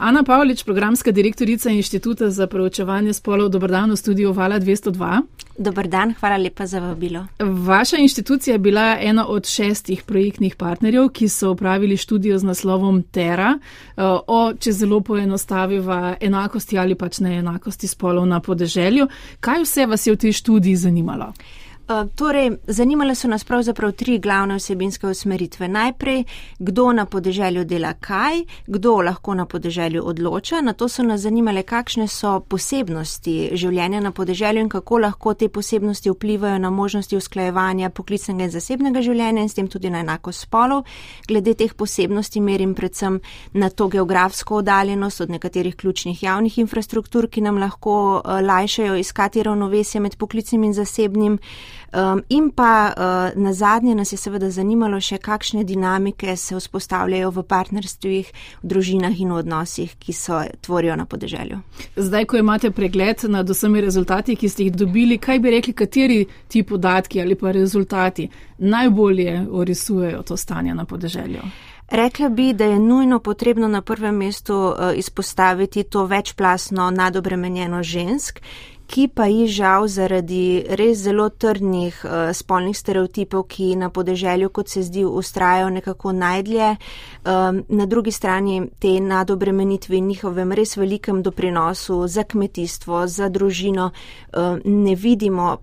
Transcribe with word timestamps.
Ana 0.00 0.22
Pavlič, 0.22 0.64
programska 0.64 1.12
direktorica 1.12 1.70
Inštituta 1.70 2.30
za 2.30 2.46
preučevanje 2.46 3.12
spolov, 3.12 3.50
dobrodan 3.52 3.90
v 3.92 3.96
studiu 3.96 4.32
Vala 4.32 4.56
202. 4.60 5.20
Dobar 5.58 5.88
dan, 5.88 6.14
hvala 6.20 6.36
lepa 6.36 6.66
za 6.66 6.80
vabilo. 6.80 7.26
Vaša 7.38 7.96
inštitucija 7.96 8.54
je 8.54 8.58
bila 8.58 8.96
ena 9.00 9.26
od 9.28 9.46
šestih 9.46 10.02
projektnih 10.02 10.56
partnerjev, 10.56 11.08
ki 11.08 11.28
so 11.28 11.50
upravili 11.50 11.96
študijo 11.96 12.38
z 12.38 12.44
naslovom 12.44 13.02
Terra 13.02 13.58
eh, 13.58 14.02
o, 14.26 14.52
če 14.58 14.72
zelo 14.72 15.00
poenostaviva, 15.00 16.16
enakosti 16.20 16.78
ali 16.78 16.94
pač 16.94 17.20
neenakosti 17.20 17.88
spolov 17.88 18.26
na 18.26 18.40
podeželju. 18.40 19.08
Kaj 19.40 19.62
vse 19.62 19.86
vas 19.86 20.06
je 20.06 20.16
v 20.16 20.16
tej 20.16 20.32
študiji 20.32 20.76
zanimalo? 20.76 21.34
Eh, 21.90 22.06
torej, 22.14 22.50
zanimale 22.66 23.14
so 23.14 23.28
nas 23.28 23.44
pravzaprav 23.44 23.92
tri 23.92 24.18
glavne 24.18 24.54
vsebinske 24.56 25.06
usmeritve. 25.06 25.68
Najprej, 25.68 26.24
kdo 26.58 26.92
na 26.92 27.04
podeželju 27.06 27.64
dela 27.64 27.92
kaj, 27.92 28.44
kdo 28.66 28.92
lahko 29.02 29.34
na 29.34 29.46
podeželju 29.46 30.02
odloča, 30.06 30.60
na 30.60 30.72
to 30.72 30.88
so 30.88 31.02
nas 31.02 31.20
zanimale, 31.20 31.62
kakšne 31.62 32.06
so 32.08 32.40
posebnosti 32.40 33.50
življenja 33.52 34.00
na 34.00 34.12
podeželju 34.12 34.60
in 34.60 34.68
kako 34.68 34.98
lahko 34.98 35.34
te 35.34 35.48
posebnosti 35.48 36.10
vplivajo 36.10 36.58
na 36.58 36.70
možnosti 36.70 37.16
usklajevanja 37.16 37.90
poklicnega 37.90 38.44
in 38.44 38.54
zasebnega 38.54 39.02
življenja 39.02 39.42
in 39.42 39.48
s 39.48 39.58
tem 39.58 39.68
tudi 39.68 39.90
na 39.90 40.04
enako 40.06 40.32
spolov. 40.32 40.84
Glede 41.26 41.54
teh 41.54 41.74
posebnosti 41.74 42.40
merim 42.40 42.74
predvsem 42.74 43.18
na 43.52 43.70
to 43.70 43.88
geografsko 43.88 44.60
oddaljenost 44.62 45.20
od 45.20 45.30
nekaterih 45.30 45.76
ključnih 45.76 46.22
javnih 46.22 46.58
infrastruktur, 46.58 47.26
ki 47.26 47.40
nam 47.40 47.58
lahko 47.58 48.22
uh, 48.22 48.38
lajšajo 48.46 48.94
iskati 48.94 49.42
ravnovesje 49.42 50.00
med 50.00 50.16
poklicnim 50.16 50.64
in 50.64 50.74
zasebnim. 50.74 51.38
Um, 51.92 52.22
in 52.28 52.50
pa 52.50 52.92
uh, 52.96 53.42
na 53.42 53.52
zadnje 53.52 53.94
nas 53.94 54.12
je 54.12 54.16
seveda 54.18 54.50
zanimalo 54.50 55.00
še, 55.00 55.18
kakšne 55.18 55.64
dinamike 55.66 56.36
se 56.36 56.54
vzpostavljajo 56.54 57.30
v 57.34 57.42
partnerstvih, 57.42 58.30
v 58.62 58.68
družinah 58.72 59.16
in 59.18 59.32
v 59.34 59.40
odnosih, 59.42 59.96
ki 59.98 60.14
so 60.14 60.38
tvorijo 60.62 60.94
na 60.96 61.08
podeželju. 61.10 61.58
Zdaj, 61.96 62.28
ko 62.30 62.38
imate 62.38 62.70
pregled 62.70 63.24
nad 63.26 63.50
vsemi 63.50 63.82
rezultati, 63.82 64.36
ki 64.38 64.48
ste 64.48 64.68
jih 64.68 64.78
dobili, 64.84 65.18
kaj 65.18 65.42
bi 65.42 65.50
rekli, 65.50 65.74
kateri 65.74 66.20
ti 66.46 66.62
podatki 66.62 67.20
ali 67.20 67.34
pa 67.34 67.50
rezultati 67.50 68.28
najbolje 68.58 69.46
orisujejo 69.50 70.22
to 70.22 70.36
stanje 70.36 70.74
na 70.74 70.84
podeželju? 70.84 71.42
Rekla 71.90 72.28
bi, 72.28 72.52
da 72.54 72.64
je 72.64 72.78
nujno 72.78 73.18
potrebno 73.18 73.68
na 73.68 73.82
prvem 73.82 74.14
mestu 74.14 74.54
uh, 74.54 74.94
izpostaviti 74.94 75.82
to 75.82 76.04
večplasno 76.06 76.90
nadobremenjeno 76.90 77.82
žensk 77.82 78.38
ki 78.90 79.06
pa 79.14 79.28
ji 79.30 79.46
žal 79.46 79.86
zaradi 79.88 80.64
res 80.78 81.04
zelo 81.04 81.28
trdnih 81.30 82.00
uh, 82.04 82.32
spolnih 82.34 82.74
stereotipov, 82.74 83.44
ki 83.46 83.76
na 83.78 83.90
podeželju, 83.94 84.50
kot 84.50 84.68
se 84.68 84.82
zdi, 84.82 85.04
ustrajajo 85.06 85.68
nekako 85.70 86.12
najdlje, 86.12 86.70
um, 86.74 87.62
na 87.68 87.86
drugi 87.86 88.10
strani 88.12 88.64
te 88.82 88.96
nadobremenitve 89.00 89.96
in 89.96 90.10
njihovem 90.10 90.52
res 90.52 90.76
velikem 90.76 91.22
doprinosu 91.22 92.02
za 92.08 92.24
kmetijstvo, 92.24 93.06
za 93.06 93.28
družino, 93.28 93.90
um, 94.34 94.60
ne 94.64 94.94
vidimo 94.94 95.56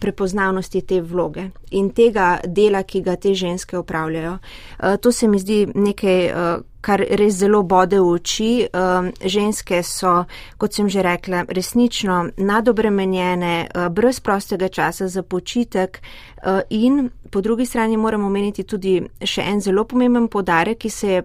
prepoznavnosti 0.00 0.80
te 0.80 1.00
vloge 1.00 1.50
in 1.70 1.90
tega 1.92 2.38
dela, 2.46 2.82
ki 2.82 3.02
ga 3.02 3.16
te 3.16 3.34
ženske 3.34 3.78
upravljajo. 3.78 4.38
Uh, 4.78 4.96
to 4.96 5.12
se 5.12 5.28
mi 5.28 5.38
zdi 5.38 5.66
nekaj. 5.74 6.30
Uh, 6.32 6.71
kar 6.82 7.00
res 7.00 7.38
zelo 7.38 7.62
bode 7.62 8.00
v 8.00 8.12
oči. 8.18 8.50
Um, 8.74 9.12
ženske 9.22 9.82
so, 9.86 10.24
kot 10.58 10.74
sem 10.74 10.90
že 10.90 11.02
rekla, 11.02 11.44
resnično 11.48 12.34
nadobremenjene, 12.36 13.54
uh, 13.70 13.88
brez 13.88 14.20
prostega 14.20 14.68
časa 14.68 15.08
za 15.08 15.22
počitek 15.22 16.02
uh, 16.02 16.60
in 16.70 17.08
po 17.30 17.40
drugi 17.40 17.66
strani 17.66 17.96
moramo 17.96 18.26
omeniti 18.26 18.66
tudi 18.68 18.98
še 19.24 19.46
en 19.46 19.62
zelo 19.62 19.86
pomemben 19.88 20.28
podarek, 20.28 20.82
ki 20.82 20.90
se 20.90 21.08
je 21.08 21.22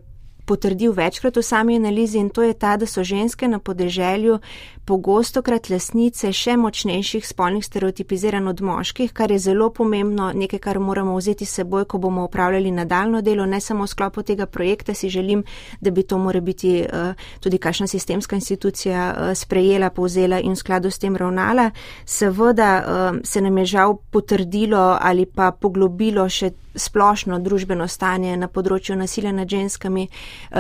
potrdil 0.48 0.94
večkrat 0.96 1.36
v 1.36 1.44
sami 1.44 1.76
analizi 1.76 2.22
in 2.22 2.30
to 2.30 2.46
je 2.46 2.54
ta, 2.54 2.78
da 2.78 2.88
so 2.88 3.04
ženske 3.04 3.48
na 3.48 3.60
podeželju 3.60 4.40
pogosto 4.88 5.42
krat 5.44 5.68
lasnice 5.70 6.30
še 6.32 6.56
močnejših 6.58 7.26
spolnih 7.28 7.66
stereotipiziran 7.66 8.48
od 8.48 8.62
moških, 8.64 9.12
kar 9.14 9.32
je 9.34 9.40
zelo 9.50 9.68
pomembno, 9.76 10.30
nekaj, 10.32 10.62
kar 10.64 10.80
moramo 10.80 11.18
vzeti 11.18 11.46
seboj, 11.46 11.84
ko 11.92 12.00
bomo 12.00 12.24
upravljali 12.30 12.72
nadaljno 12.72 13.22
delo, 13.22 13.46
ne 13.46 13.60
samo 13.62 13.84
v 13.84 13.92
sklopu 13.92 14.24
tega 14.24 14.48
projekta, 14.48 14.96
si 14.96 15.10
želim, 15.12 15.44
da 15.82 15.92
bi 15.92 16.06
to 16.08 16.18
mora 16.18 16.40
biti 16.40 16.86
uh, 16.86 17.28
tudi 17.44 17.60
kakšna 17.60 17.88
sistemska 17.88 18.40
institucija 18.40 19.10
uh, 19.12 19.34
sprejela, 19.36 19.90
povzela 19.90 20.40
in 20.40 20.56
v 20.56 20.62
skladu 20.62 20.92
s 20.92 21.04
tem 21.04 21.16
ravnala. 21.20 21.72
Seveda 22.06 22.72
uh, 22.80 23.20
se 23.28 23.42
nam 23.42 23.58
je 23.58 23.66
žal 23.66 23.98
potrdilo 24.12 24.96
ali 25.02 25.26
pa 25.26 25.52
poglobilo 25.52 26.30
še 26.30 26.54
splošno 26.78 27.40
družbeno 27.42 27.88
stanje 27.90 28.36
na 28.38 28.48
področju 28.48 28.96
nasilja 28.96 29.32
nad 29.34 29.50
ženskami, 29.50 30.04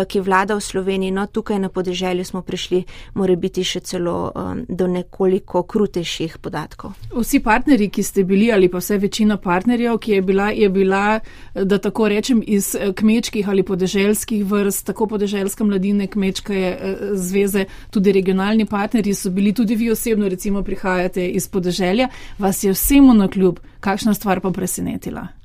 ki 0.09 0.21
vlada 0.25 0.57
v 0.57 0.63
Sloveniji. 0.65 1.13
No, 1.13 1.27
tukaj 1.29 1.59
na 1.61 1.69
podeželju 1.69 2.25
smo 2.25 2.41
prišli, 2.41 2.83
mora 3.13 3.35
biti 3.37 3.61
še 3.63 3.83
celo 3.85 4.16
um, 4.17 4.65
do 4.69 4.87
nekoliko 4.87 5.63
krutejših 5.63 6.37
podatkov. 6.41 6.91
Vsi 7.13 7.39
partnerji, 7.43 7.89
ki 7.89 8.03
ste 8.03 8.23
bili 8.23 8.51
ali 8.51 8.69
pa 8.71 8.81
vse 8.81 8.97
večina 8.97 9.37
partnerjev, 9.37 9.97
ki 9.97 10.11
je 10.11 10.21
bila, 10.21 10.49
je 10.49 10.69
bila, 10.69 11.19
da 11.53 11.77
tako 11.77 12.09
rečem, 12.09 12.43
iz 12.47 12.75
eh, 12.75 12.93
kmečkih 12.93 13.49
ali 13.49 13.63
podeželskih 13.63 14.45
vrst, 14.45 14.85
tako 14.85 15.07
podeželska 15.07 15.63
mladine, 15.63 16.07
kmečke 16.07 16.57
eh, 16.57 16.97
zveze, 17.13 17.65
tudi 17.89 18.11
regionalni 18.11 18.65
partnerji 18.65 19.13
so 19.13 19.29
bili, 19.29 19.53
tudi 19.53 19.75
vi 19.75 19.91
osebno 19.91 20.29
recimo 20.29 20.63
prihajate 20.63 21.27
iz 21.27 21.47
podeželja, 21.47 22.09
vas 22.39 22.63
je 22.63 22.71
vsemu 22.71 23.13
na 23.13 23.27
kljub, 23.27 23.59
kakšna 23.79 24.13
stvar 24.13 24.39
pa 24.39 24.51
presenetila? 24.51 25.36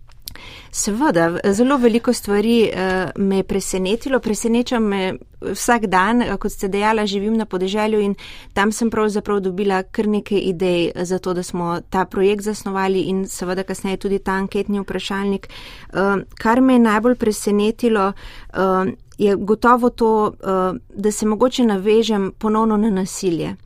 Seveda, 0.70 1.38
zelo 1.52 1.76
veliko 1.76 2.12
stvari 2.12 2.70
uh, 2.72 3.10
me 3.16 3.36
je 3.36 3.42
presenetilo. 3.42 4.20
Preseneča 4.20 4.78
me 4.78 5.18
vsak 5.42 5.86
dan, 5.86 6.22
eh, 6.22 6.36
kot 6.36 6.52
ste 6.52 6.68
dejala, 6.68 7.06
živim 7.06 7.36
na 7.36 7.44
podeželju 7.44 8.00
in 8.00 8.14
tam 8.52 8.72
sem 8.72 8.90
pravzaprav 8.90 9.40
dobila 9.40 9.82
kar 9.82 10.06
nekaj 10.06 10.38
idej 10.38 10.92
za 10.94 11.18
to, 11.18 11.34
da 11.34 11.42
smo 11.42 11.80
ta 11.90 12.04
projekt 12.04 12.42
zasnovali 12.42 13.00
in 13.00 13.26
seveda 13.28 13.62
kasneje 13.62 13.96
tudi 13.96 14.18
ta 14.18 14.32
anketni 14.32 14.80
vprašalnik. 14.80 15.48
Uh, 15.92 16.22
kar 16.38 16.60
me 16.60 16.72
je 16.72 16.78
najbolj 16.78 17.14
presenetilo, 17.14 18.12
uh, 18.54 18.86
je 19.24 19.36
gotovo 19.36 19.90
to, 19.90 20.26
uh, 20.26 20.76
da 20.94 21.12
se 21.12 21.26
mogoče 21.26 21.64
navežem 21.64 22.32
ponovno 22.38 22.76
na 22.76 22.90
nasilje. 22.90 23.56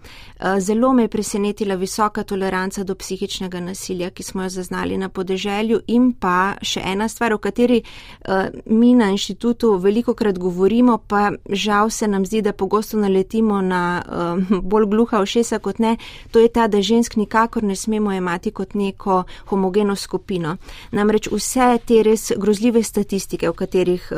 Eh, 0.41 0.61
zelo 0.61 0.93
me 0.93 1.03
je 1.03 1.09
presenetila 1.09 1.75
visoka 1.75 2.23
toleranca 2.23 2.85
do 2.85 2.95
psihičnega 2.95 3.61
nasilja, 3.61 4.11
ki 4.11 4.23
smo 4.23 4.43
jo 4.43 4.49
zaznali 4.49 4.99
na 4.99 5.09
podeželju 5.09 5.81
in 5.87 6.13
pa 6.13 6.55
še 6.63 6.83
ena 6.85 7.09
stvar, 7.09 7.33
o 7.33 7.39
kateri 7.39 7.81
eh, 7.81 8.51
mi 8.67 8.95
na 8.95 9.09
inštitutu 9.11 9.79
veliko 9.81 10.15
krat 10.15 10.39
govorimo, 10.39 10.99
pa 10.99 11.31
žal 11.49 11.91
se 11.91 12.09
nam 12.09 12.27
zdi, 12.27 12.43
da 12.43 12.53
pogosto 12.53 12.99
naletimo 13.01 13.63
na 13.63 14.03
eh, 14.05 14.61
bolj 14.63 14.87
gluha 14.87 15.21
ošesa 15.21 15.59
kot 15.59 15.79
ne, 15.79 15.97
to 16.31 16.39
je 16.39 16.53
ta, 16.53 16.69
da 16.69 16.83
žensk 16.83 17.17
nikakor 17.17 17.65
ne 17.65 17.77
smemo 17.77 18.13
imati 18.13 18.51
kot 18.51 18.75
neko 18.75 19.23
homogeno 19.47 19.97
skupino. 19.97 20.57
Namreč 20.93 21.31
vse 21.33 21.79
te 21.87 22.03
res 22.03 22.33
grozljive 22.37 22.83
statistike, 22.83 23.49
o 23.49 23.57
katerih 23.57 24.13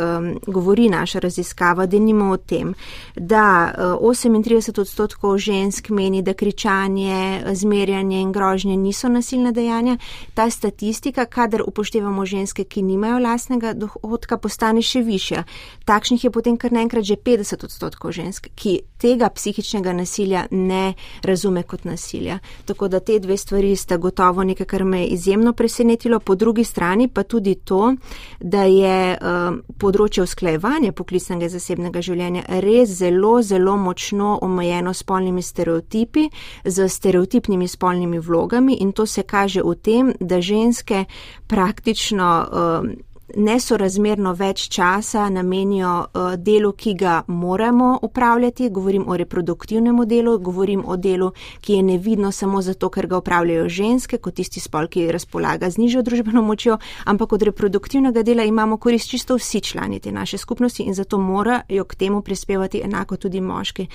govori 0.47 0.89
naša 0.89 1.21
raziskava, 1.29 1.87
da 1.87 1.99
nimo 1.99 2.33
o 2.33 2.37
tem, 2.37 2.75
da 3.15 3.75
38 3.77 4.81
odstotkov 4.81 5.39
žensk 5.39 5.91
meni, 5.91 6.23
da 6.23 6.35
kričanje, 6.35 7.45
zmerjanje 7.55 8.21
in 8.21 8.33
grožnje 8.33 8.77
niso 8.77 9.09
nasilne 9.09 9.53
dejanja. 9.53 9.99
Ta 10.35 10.51
statistika, 10.51 11.25
kadar 11.25 11.63
upoštevamo 11.67 12.27
ženske, 12.27 12.65
ki 12.65 12.83
nimajo 12.83 13.19
lastnega 13.19 13.75
dohodka, 13.75 14.39
postane 14.39 14.83
še 14.83 15.03
višja. 15.03 15.45
Takšnih 15.85 16.25
je 16.25 16.31
potem 16.31 16.57
kar 16.57 16.73
naenkrat 16.73 17.05
že 17.05 17.17
50 17.17 17.65
odstotkov 17.65 18.13
žensk, 18.13 18.49
ki 18.55 18.81
tega 18.99 19.29
psihičnega 19.31 19.93
nasilja 19.93 20.47
ne 20.51 20.95
razume 21.23 21.63
kot 21.63 21.85
nasilja. 21.85 22.39
Tako 22.67 22.89
da 22.89 23.01
te 23.01 23.19
dve 23.19 23.37
stvari 23.37 23.77
sta 23.77 23.97
gotovo 23.97 24.45
nekaj, 24.45 24.67
kar 24.67 24.85
me 24.85 25.01
je 25.01 25.13
izjemno 25.17 25.53
presenetilo. 25.53 26.19
Po 26.21 26.35
drugi 26.35 26.65
strani 26.65 27.09
pa 27.09 27.23
tudi 27.23 27.55
to, 27.55 27.95
da 28.41 28.65
je 28.65 29.19
um, 29.19 29.63
področje 29.79 30.23
usklajevanja 30.23 30.93
poklicnega 30.93 31.18
in 31.21 31.49
zasebnega 31.49 32.03
življenja 32.03 32.45
res 32.63 32.99
zelo, 33.01 33.43
zelo 33.43 33.77
močno 33.77 34.39
omejeno 34.43 34.95
s 34.95 35.03
polnimi 35.03 35.43
stereotipi 35.43 36.29
z 36.65 36.89
stereotipnimi 36.89 37.69
spolnimi 37.69 38.19
vlogami 38.19 38.79
in 38.81 38.93
to 38.93 39.07
se 39.07 39.23
kaže 39.23 39.63
v 39.63 39.75
tem, 39.75 40.13
da 40.21 40.41
ženske 40.41 41.05
praktično 41.47 42.29
uh, 42.43 42.91
nesorazmerno 43.37 44.33
več 44.33 44.69
časa 44.73 45.27
namenijo 45.31 45.91
uh, 46.07 46.33
delu, 46.37 46.73
ki 46.73 46.95
ga 46.95 47.23
moramo 47.27 47.99
upravljati. 48.03 48.71
Govorim 48.71 49.05
o 49.09 49.17
reproduktivnem 49.17 50.01
delu, 50.09 50.39
govorim 50.39 50.85
o 50.87 50.97
delu, 50.97 51.33
ki 51.61 51.73
je 51.73 51.83
nevidno 51.83 52.33
samo 52.33 52.63
zato, 52.63 52.89
ker 52.89 53.07
ga 53.07 53.19
upravljajo 53.19 53.69
ženske, 53.69 54.19
kot 54.19 54.35
tisti 54.35 54.61
spol, 54.61 54.89
ki 54.89 55.09
razpolaga 55.13 55.71
z 55.71 55.83
nižjo 55.83 56.03
družbeno 56.03 56.43
močjo, 56.43 56.79
ampak 57.05 57.33
od 57.33 57.43
reproduktivnega 57.51 58.23
dela 58.23 58.45
imamo 58.45 58.77
korist 58.77 59.11
čisto 59.11 59.37
vsi 59.37 59.61
člani 59.61 60.01
te 60.01 60.13
naše 60.13 60.39
skupnosti 60.39 60.83
in 60.83 60.95
zato 60.95 61.19
morajo 61.19 61.85
k 61.85 61.95
temu 61.95 62.23
prispevati 62.23 62.81
enako 62.85 63.17
tudi 63.17 63.41
moški. 63.41 63.87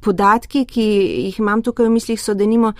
Podatki, 0.00 0.64
ki 0.64 0.84
jih 1.28 1.38
imam 1.38 1.62
tukaj 1.62 1.86
v 1.86 1.94
mislih, 1.96 2.20
so 2.20 2.34
denimo 2.34 2.72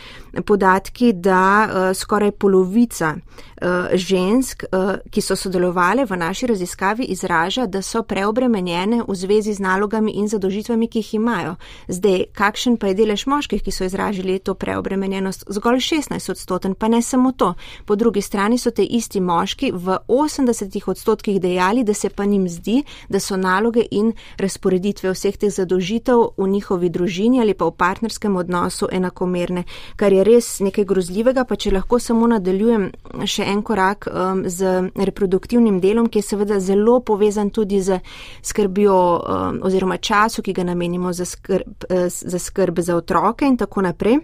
podatki, 0.44 1.12
da 1.12 1.42
uh, 1.64 1.96
skoraj 1.96 2.30
polovica 2.30 3.14
uh, 3.16 3.94
žensk, 3.94 4.64
ki 5.10 5.20
so 5.22 5.36
sodelovali 5.36 5.77
spraševali 5.78 6.04
v 6.04 6.16
naši 6.16 6.46
raziskavi, 6.46 7.04
izraža, 7.04 7.66
da 7.66 7.82
so 7.82 8.02
preobremenjene 8.02 9.02
v 9.08 9.14
zvezi 9.14 9.54
z 9.54 9.60
nalogami 9.60 10.12
in 10.12 10.28
zadožitvami, 10.28 10.88
ki 10.88 10.98
jih 10.98 11.14
imajo. 11.14 11.54
Zdaj, 11.88 12.24
kakšen 12.34 12.76
pa 12.76 12.86
je 12.88 12.94
delež 12.94 13.26
moških, 13.26 13.62
ki 13.62 13.70
so 13.70 13.84
izražili 13.84 14.38
to 14.38 14.54
preobremenjenost? 14.54 15.44
Zgolj 15.48 15.78
16 15.78 16.30
odstoten, 16.30 16.74
pa 16.74 16.88
ne 16.88 17.02
samo 17.02 17.32
to. 17.32 17.54
Po 17.86 17.96
drugi 17.96 18.22
strani 18.22 18.58
so 18.58 18.70
te 18.70 18.82
isti 18.82 19.20
moški 19.20 19.70
v 19.72 19.98
80 20.08 20.90
odstotkih 20.90 21.40
dejali, 21.40 21.84
da 21.84 21.94
se 21.94 22.10
pa 22.10 22.24
njim 22.24 22.48
zdi, 22.48 22.82
da 23.08 23.20
so 23.20 23.36
naloge 23.36 23.86
in 23.90 24.12
razporeditve 24.38 25.12
vseh 25.14 25.36
teh 25.36 25.50
zadožitev 25.50 26.34
v 26.36 26.48
njihovi 26.48 26.88
družini 26.88 27.40
ali 27.40 27.54
pa 27.54 27.64
v 27.64 27.76
partnerskem 27.78 28.36
odnosu 28.36 28.88
enakomerne, 28.92 29.64
kar 29.96 30.12
je 30.12 30.24
res 30.24 30.60
nekaj 30.60 30.84
grozljivega, 30.84 31.44
pa 31.44 31.56
če 31.56 31.70
lahko 31.70 31.98
samo 31.98 32.26
nadaljujem 32.26 32.90
še 33.26 33.44
en 33.46 33.62
korak 33.62 34.08
um, 34.10 34.42
z 34.48 34.90
reproduktivnim 34.94 35.67
delom, 35.76 36.08
ki 36.08 36.18
je 36.18 36.22
seveda 36.22 36.56
zelo 36.60 37.00
povezan 37.00 37.50
tudi 37.50 37.82
z 37.84 38.00
skrbjo 38.42 38.96
um, 38.96 39.60
oziroma 39.62 40.00
času, 40.00 40.42
ki 40.42 40.56
ga 40.56 40.64
namenimo 40.64 41.12
za 41.12 41.28
skrb, 41.28 41.84
uh, 41.90 42.08
za 42.08 42.38
skrb 42.38 42.80
za 42.80 42.96
otroke 42.96 43.46
in 43.46 43.56
tako 43.56 43.84
naprej. 43.84 44.18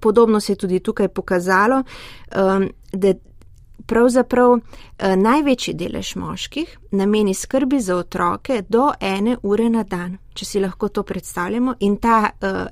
Podobno 0.00 0.40
se 0.40 0.52
je 0.52 0.56
tudi 0.56 0.80
tukaj 0.84 1.08
pokazalo, 1.08 1.82
um, 2.36 2.68
da 2.92 3.14
pravzaprav 3.88 4.58
največji 5.16 5.74
delež 5.74 6.16
moških 6.16 6.78
nameni 6.90 7.34
skrbi 7.34 7.80
za 7.80 7.96
otroke 7.96 8.62
do 8.68 8.90
ene 9.00 9.36
ure 9.42 9.68
na 9.70 9.82
dan, 9.82 10.18
če 10.34 10.44
si 10.44 10.60
lahko 10.60 10.88
to 10.88 11.02
predstavljamo. 11.02 11.74
In 11.80 11.96
ta 11.96 12.30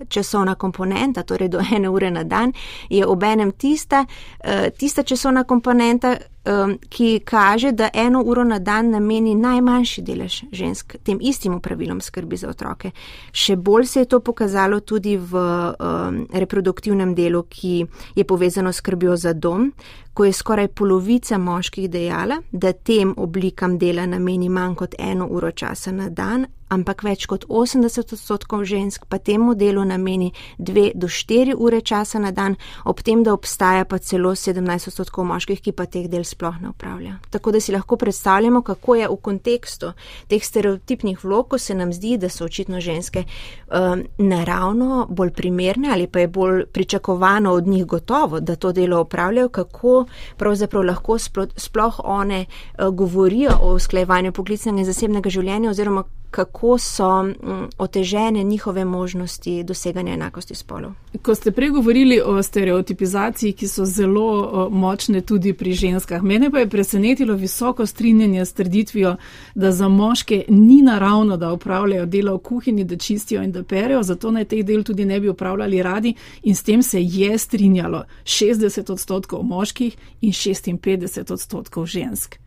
časovna 0.08 0.54
komponenta, 0.54 1.22
torej 1.22 1.48
do 1.48 1.62
ene 1.72 1.88
ure 1.88 2.10
na 2.10 2.24
dan, 2.24 2.52
je 2.90 3.06
obenem 3.06 3.52
tista, 3.52 4.04
uh, 4.04 4.68
tista 4.78 5.02
časovna 5.02 5.44
komponenta, 5.44 6.16
um, 6.46 6.78
ki 6.88 7.20
kaže, 7.24 7.72
da 7.72 7.90
eno 7.94 8.22
uro 8.22 8.44
na 8.44 8.58
dan 8.58 8.90
nameni 8.90 9.34
najmanjši 9.34 10.02
delež 10.02 10.42
žensk 10.52 10.96
tem 11.02 11.18
istim 11.20 11.54
upravilom 11.54 12.00
skrbi 12.00 12.36
za 12.36 12.48
otroke. 12.48 12.90
Še 13.32 13.56
bolj 13.56 13.86
se 13.86 14.00
je 14.00 14.10
to 14.14 14.20
pokazalo 14.20 14.80
tudi 14.80 15.16
v 15.16 15.36
um, 15.36 16.22
reproduktivnem 16.32 17.14
delu, 17.14 17.42
ki 17.48 17.86
je 18.16 18.24
povezano 18.24 18.72
s 18.72 18.80
skrbjo 18.86 19.16
za 19.16 19.32
dom, 19.32 19.72
ko 20.16 20.24
je 20.24 20.32
skoraj 20.32 20.68
polovica 20.68 21.38
moških 21.38 21.90
dejala, 21.90 22.40
da 22.52 22.72
tem 22.72 23.14
oblikam 23.16 23.76
dela 23.78 24.06
nameni 24.06 24.48
manj 24.48 24.74
kot 24.74 24.94
eno 24.98 25.26
uro 25.28 25.50
časa 25.52 25.92
na 25.92 26.08
dan 26.08 26.46
ampak 26.68 27.04
več 27.06 27.26
kot 27.30 27.46
80 27.46 28.14
odstotkov 28.16 28.64
žensk 28.66 29.06
pa 29.08 29.18
temu 29.22 29.54
delu 29.54 29.84
nameni 29.86 30.32
2 30.58 30.92
do 30.98 31.06
4 31.06 31.54
ure 31.54 31.80
časa 31.80 32.18
na 32.18 32.32
dan, 32.34 32.56
ob 32.84 33.02
tem, 33.06 33.22
da 33.22 33.34
obstaja 33.34 33.84
pa 33.86 33.98
celo 33.98 34.34
17 34.34 34.90
odstotkov 34.90 35.26
moških, 35.28 35.60
ki 35.62 35.72
pa 35.76 35.86
teh 35.86 36.08
del 36.10 36.26
sploh 36.26 36.58
ne 36.62 36.72
upravlja. 36.72 37.18
Tako 37.30 37.54
da 37.54 37.60
si 37.62 37.74
lahko 37.74 37.96
predstavljamo, 37.96 38.62
kako 38.66 38.94
je 38.98 39.08
v 39.08 39.18
kontekstu 39.22 39.92
teh 40.28 40.42
stereotipnih 40.42 41.22
vlog, 41.24 41.48
ko 41.54 41.58
se 41.58 41.74
nam 41.74 41.92
zdi, 41.94 42.16
da 42.18 42.28
so 42.28 42.46
očitno 42.46 42.80
ženske 42.80 43.24
um, 43.70 44.02
naravno 44.18 45.06
bolj 45.10 45.30
primerne 45.36 45.92
ali 45.92 46.06
pa 46.06 46.24
je 46.24 46.28
bolj 46.28 46.64
pričakovano 46.66 47.52
od 47.52 47.66
njih 47.66 47.86
gotovo, 47.86 48.40
da 48.40 48.56
to 48.56 48.72
delo 48.72 49.00
upravljajo, 49.00 49.48
kako 49.48 50.05
pravzaprav 50.36 50.84
lahko 50.84 51.18
sploh 51.18 52.00
one 52.04 52.44
uh, 52.46 52.88
govorijo 52.88 53.58
o 53.60 53.74
usklajevanju 53.74 54.32
poklicnega 54.32 54.78
in 54.78 54.88
zasebnega 54.88 55.30
življenja 55.30 55.70
oziroma 55.70 56.04
kako 56.30 56.78
so 56.78 57.22
mm, 57.22 57.34
otežene 57.78 58.42
njihove 58.42 58.84
možnosti 58.84 59.62
doseganja 59.62 60.12
enakosti 60.12 60.54
spolov. 60.54 60.92
Ko 61.22 61.34
ste 61.34 61.50
pregovorili 61.50 62.20
o 62.24 62.42
stereotipizaciji, 62.42 63.52
ki 63.52 63.68
so 63.68 63.84
zelo 63.84 64.68
močne 64.70 65.20
tudi 65.20 65.52
pri 65.52 65.72
ženskah, 65.72 66.22
mene 66.22 66.50
pa 66.50 66.58
je 66.58 66.68
presenetilo 66.68 67.34
visoko 67.34 67.86
strinjanje 67.86 68.44
s 68.44 68.52
trditvijo, 68.52 69.16
da 69.54 69.72
za 69.72 69.88
moške 69.88 70.44
ni 70.48 70.82
naravno, 70.82 71.36
da 71.36 71.52
upravljajo 71.52 72.06
delo 72.06 72.34
v 72.34 72.38
kuhinji, 72.38 72.84
da 72.84 72.96
čistijo 72.96 73.42
in 73.42 73.52
da 73.52 73.62
perejo, 73.62 74.02
zato 74.02 74.30
naj 74.30 74.44
teh 74.44 74.64
del 74.64 74.84
tudi 74.84 75.04
ne 75.04 75.20
bi 75.20 75.28
upravljali 75.28 75.82
radi 75.82 76.14
in 76.42 76.54
s 76.54 76.62
tem 76.62 76.82
se 76.82 77.02
je 77.02 77.38
strinjalo 77.38 78.04
60 78.24 78.92
odstotkov 78.92 79.42
moških 79.42 79.96
in 80.20 80.32
56 80.32 81.32
odstotkov 81.32 81.86
žensk. 81.86 82.45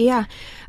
Ja, 0.00 0.24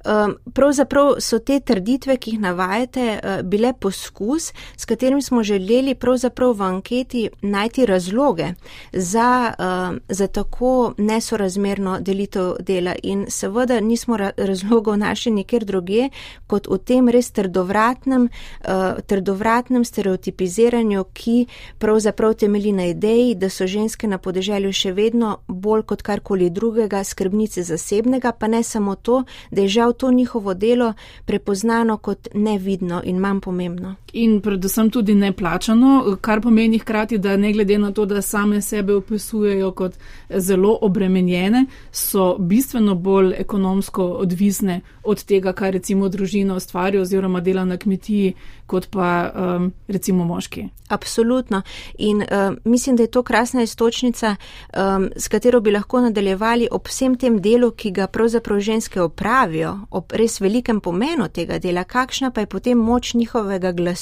um, 0.06 0.36
pravzaprav 0.54 1.14
so 1.20 1.40
te 1.40 1.60
trditve, 1.60 2.18
ki 2.20 2.34
jih 2.34 2.40
navajate, 2.44 3.04
uh, 3.16 3.42
bile 3.48 3.72
poskus, 3.74 4.50
s 4.78 4.86
katerim 4.86 5.22
smo 5.22 5.44
želeli 5.44 5.96
pravzaprav 5.96 6.52
v 6.52 6.62
anketi 6.62 7.30
najti 7.42 7.86
razloge 7.86 8.50
za, 8.94 9.54
um, 9.60 10.00
za 10.10 10.28
tako 10.28 10.94
nesorazmerno 10.98 12.00
delitev 12.00 12.54
dela. 12.60 12.96
In 13.04 13.26
seveda 13.30 13.80
nismo 13.80 14.18
razlogov 14.38 14.98
našli 14.98 15.32
nikjer 15.32 15.66
druge, 15.66 16.10
kot 16.48 16.68
v 16.68 16.78
tem 16.78 17.08
res 17.10 17.32
trdovratnem, 17.32 18.28
uh, 18.28 19.00
trdovratnem 19.08 19.86
stereotipiziranju, 19.86 21.06
ki 21.14 21.46
pravzaprav 21.80 22.34
temeli 22.34 22.72
na 22.72 22.86
ideji, 22.92 23.36
da 23.36 23.50
so 23.50 23.68
ženske 23.68 24.08
na 24.08 24.18
podeželju 24.18 24.74
še 24.74 24.92
vedno 24.92 25.38
bolj 25.48 25.88
kot 25.88 26.02
karkoli 26.02 26.50
drugega 26.50 27.04
skrbnice 27.04 27.64
zasebnega, 27.64 28.32
pa 28.32 28.48
ne 28.48 28.64
samo 28.64 28.96
to, 28.96 29.21
da 29.52 29.62
je 29.62 29.68
žal 29.68 29.94
to 29.94 30.12
njihovo 30.12 30.54
delo 30.54 30.94
prepoznano 31.26 31.98
kot 31.98 32.28
nevidno 32.34 33.02
in 33.04 33.18
manj 33.18 33.40
pomembno. 33.40 33.96
In 34.14 34.42
predvsem 34.42 34.90
tudi 34.90 35.16
neplačano, 35.16 36.18
kar 36.22 36.42
pomeni 36.42 36.80
hkrati, 36.80 37.18
da 37.18 37.38
ne 37.38 37.54
glede 37.54 37.78
na 37.78 37.92
to, 37.92 38.06
da 38.06 38.22
same 38.22 38.62
sebe 38.62 38.94
opisujejo 38.94 39.72
kot 39.72 39.94
zelo 40.30 40.78
obremenjene, 40.82 41.66
so 41.92 42.36
bistveno 42.40 42.96
bolj 42.96 43.34
ekonomsko 43.38 44.04
odvisne 44.04 44.82
od 45.04 45.24
tega, 45.24 45.54
kar 45.54 45.74
recimo 45.74 46.10
družina 46.10 46.56
ustvari 46.56 47.00
oziroma 47.00 47.40
dela 47.42 47.66
na 47.66 47.78
kmetiji, 47.78 48.34
kot 48.68 48.88
pa 48.92 49.32
um, 49.36 49.72
recimo 49.88 50.26
moški. 50.26 50.68
Absolutno. 50.90 51.62
In 51.98 52.22
uh, 52.22 52.56
mislim, 52.64 52.96
da 52.96 53.04
je 53.04 53.12
to 53.12 53.24
krasna 53.24 53.64
istočnica, 53.64 54.36
um, 54.76 55.10
s 55.16 55.28
katero 55.28 55.60
bi 55.62 55.72
lahko 55.72 56.02
nadaljevali 56.02 56.68
ob 56.72 56.88
vsem 56.88 57.16
tem 57.16 57.40
delu, 57.42 57.72
ki 57.72 57.92
ga 57.92 58.08
pravzaprav 58.08 58.60
ženske 58.60 59.02
opravijo, 59.02 59.78
ob 59.92 60.12
res 60.12 60.42
velikem 60.42 60.80
pomenu 60.80 61.28
tega 61.28 61.60
dela, 61.60 61.84
kakšna 61.84 62.32
pa 62.32 62.42
je 62.42 62.52
potem 62.52 62.78
moč 62.78 63.14
njihovega 63.14 63.72
glasu, 63.72 64.01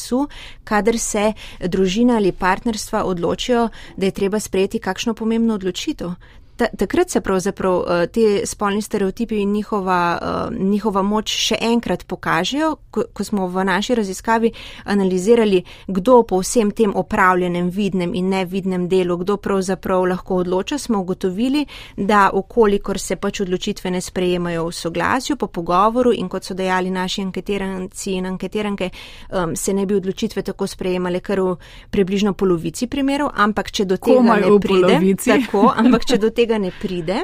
kadar 0.63 0.97
se 0.97 1.33
družina 1.59 2.15
ali 2.15 2.31
partnerstva 2.31 3.03
odločijo, 3.03 3.69
da 3.97 4.05
je 4.05 4.11
treba 4.11 4.39
sprejeti 4.39 4.79
kakšno 4.79 5.13
pomembno 5.13 5.53
odločitev 5.53 6.13
ta, 6.59 6.67
takrat 6.77 7.09
se 7.09 7.21
pravzaprav 7.21 7.75
uh, 7.75 7.85
te 8.11 8.45
spolni 8.45 8.81
stereotipi 8.81 9.41
in 9.41 9.51
njihova, 9.51 10.19
uh, 10.21 10.57
njihova 10.69 11.01
moč 11.01 11.31
še 11.31 11.55
enkrat 11.61 12.03
pokažejo, 12.07 12.73
ko, 12.91 13.05
ko 13.13 13.23
smo 13.23 13.47
v 13.47 13.63
naši 13.63 13.95
raziskavi 13.95 14.51
analizirali, 14.91 15.63
kdo 15.87 16.23
po 16.27 16.41
vsem 16.43 16.71
tem 16.75 16.91
opravljenem 16.95 17.69
vidnem 17.69 18.15
in 18.15 18.29
nevidnem 18.33 18.89
delu, 18.91 19.17
kdo 19.23 19.37
pravzaprav 19.37 20.03
lahko 20.11 20.41
odloča, 20.43 20.77
smo 20.77 20.99
ugotovili, 20.99 21.63
da 21.95 22.29
okolikor 22.33 22.99
se 22.99 23.15
pač 23.15 23.39
odločitve 23.45 23.91
ne 23.91 24.01
sprejemajo 24.01 24.67
v 24.67 24.75
soglasju, 24.75 25.37
po 25.39 25.47
pogovoru 25.47 26.11
in 26.13 26.27
kot 26.29 26.43
so 26.43 26.53
dejali 26.53 26.91
naši 26.91 27.23
anketiranci 27.23 28.17
in 28.19 28.27
anketiranke, 28.33 28.89
um, 29.31 29.55
se 29.55 29.73
ne 29.73 29.85
bi 29.85 29.95
odločitve 29.95 30.43
tako 30.51 30.67
sprejemale 30.67 31.23
kar 31.23 31.39
v 31.39 31.55
približno 31.89 32.33
polovici 32.33 32.91
primerov, 32.91 33.31
ampak 33.35 33.71
če 33.71 33.85
do 33.85 33.95
tega 33.95 34.19
Komaj 34.19 34.43
ne 34.43 34.59
pride, 34.59 35.15
tako, 35.23 35.65
ampak 35.71 36.03
če 36.09 36.19
do 36.19 36.33
tega 36.39 36.48
tega 36.49 36.57
ne 36.57 36.71
pride, 36.81 37.23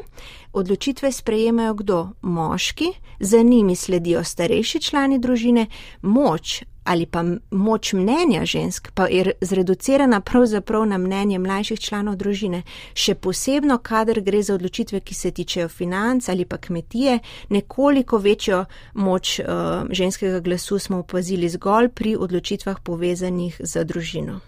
odločitve 0.54 1.12
sprejemajo 1.12 1.74
kdo? 1.74 2.10
Moški, 2.22 2.86
za 3.20 3.42
njimi 3.42 3.76
sledijo 3.76 4.24
starejši 4.24 4.82
člani 4.82 5.20
družine, 5.20 5.66
moč 6.02 6.64
ali 6.86 7.06
pa 7.06 7.24
moč 7.52 7.94
mnenja 7.94 8.46
žensk 8.46 8.92
pa 8.94 9.08
je 9.08 9.32
zreducirana 9.42 10.22
pravzaprav 10.22 10.86
na 10.86 10.98
mnenje 10.98 11.40
mlajših 11.40 11.80
članov 11.80 12.16
družine. 12.16 12.62
Še 12.94 13.16
posebno, 13.16 13.80
kadar 13.82 14.22
gre 14.22 14.44
za 14.44 14.54
odločitve, 14.54 15.00
ki 15.00 15.14
se 15.16 15.32
tičejo 15.32 15.70
financ 15.70 16.30
ali 16.30 16.46
pa 16.46 16.58
kmetije, 16.58 17.20
nekoliko 17.50 18.18
večjo 18.18 18.66
moč 18.94 19.40
uh, 19.40 19.90
ženskega 19.90 20.40
glasu 20.40 20.80
smo 20.80 21.02
opazili 21.02 21.50
zgolj 21.50 21.90
pri 21.90 22.16
odločitvah 22.16 22.80
povezanih 22.86 23.58
z 23.60 23.84
družino 23.84 24.42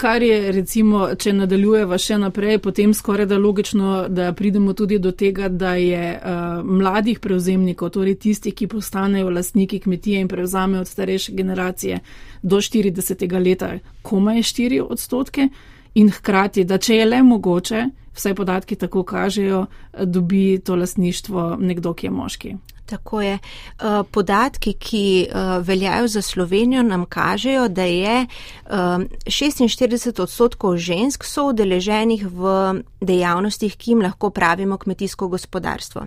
kar 0.00 0.22
je, 0.22 0.52
recimo, 0.52 1.02
če 1.20 1.34
nadaljujeva 1.36 1.98
še 2.00 2.16
naprej, 2.22 2.58
potem 2.64 2.94
skoraj 2.96 3.26
da 3.28 3.36
logično, 3.38 4.06
da 4.08 4.30
pridemo 4.36 4.72
tudi 4.72 4.96
do 4.98 5.12
tega, 5.12 5.50
da 5.52 5.74
je 5.76 6.14
uh, 6.16 6.62
mladih 6.64 7.20
prevzemnikov, 7.20 7.92
torej 7.98 8.16
tistih, 8.22 8.54
ki 8.56 8.70
postanejo 8.72 9.28
lastniki 9.34 9.82
kmetije 9.84 10.22
in 10.24 10.30
prevzamejo 10.30 10.86
od 10.86 10.88
starejše 10.88 11.34
generacije 11.36 12.00
do 12.42 12.62
40. 12.64 13.26
leta, 13.44 13.74
komaj 14.02 14.40
4 14.52 14.80
odstotke. 14.88 15.50
In 15.94 16.10
hkrati, 16.10 16.64
da 16.64 16.78
če 16.78 16.96
je 16.96 17.06
le 17.06 17.22
mogoče, 17.22 17.84
vse 18.14 18.34
podatki 18.34 18.76
tako 18.76 19.02
kažejo, 19.02 19.66
dobi 20.04 20.60
to 20.64 20.76
lastništvo 20.76 21.56
nekdo, 21.60 21.94
ki 21.94 22.06
je 22.06 22.10
moški. 22.10 22.54
Tako 22.90 23.20
je. 23.22 23.34
Eh, 23.34 24.02
podatki, 24.10 24.72
ki 24.72 25.22
eh, 25.22 25.58
veljajo 25.62 26.08
za 26.08 26.22
Slovenijo, 26.22 26.82
nam 26.82 27.04
kažejo, 27.06 27.68
da 27.68 27.84
je 27.84 28.26
46 28.66 30.08
eh, 30.08 30.22
odstotkov 30.22 30.76
žensk 30.76 31.24
so 31.24 31.46
udeleženih 31.52 32.26
v 32.26 32.82
dejavnostih, 33.00 33.76
ki 33.76 33.90
jim 33.90 34.02
lahko 34.02 34.30
pravimo 34.30 34.78
kmetijsko 34.78 35.28
gospodarstvo. 35.28 36.06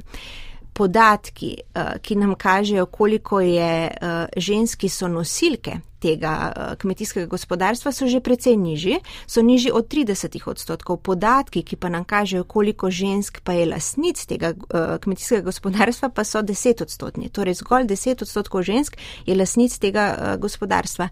podatki, 0.73 1.57
ki 2.01 2.15
nam 2.15 2.35
kažejo, 2.35 2.85
koliko 2.85 3.39
je 3.39 3.91
ženski 4.37 4.89
so 4.89 5.07
nosilke 5.07 5.77
tega 6.03 6.33
uh, 6.51 6.75
kmetijskega 6.81 7.29
gospodarstva, 7.31 7.93
so 7.95 8.07
že 8.12 8.19
precej 8.24 8.57
nižji, 8.60 9.00
so 9.27 9.41
nižji 9.41 9.72
od 9.72 9.88
30 9.88 10.36
odstotkov. 10.50 11.00
Podatki, 11.03 11.63
ki 11.63 11.79
pa 11.79 11.89
nam 11.89 12.03
kažejo, 12.03 12.43
koliko 12.43 12.91
žensk 12.91 13.39
pa 13.43 13.55
je 13.55 13.69
lasnic 13.72 14.19
tega 14.27 14.53
uh, 14.53 14.98
kmetijskega 15.00 15.48
gospodarstva, 15.48 16.10
pa 16.10 16.27
so 16.27 16.43
10 16.43 16.83
odstotni. 16.83 17.31
Torej 17.31 17.62
zgolj 17.63 17.88
10 17.89 18.27
odstotkov 18.27 18.67
žensk 18.67 19.00
je 19.25 19.36
lasnic 19.36 19.77
tega 19.79 20.05
uh, 20.13 20.36
gospodarstva. 20.41 21.10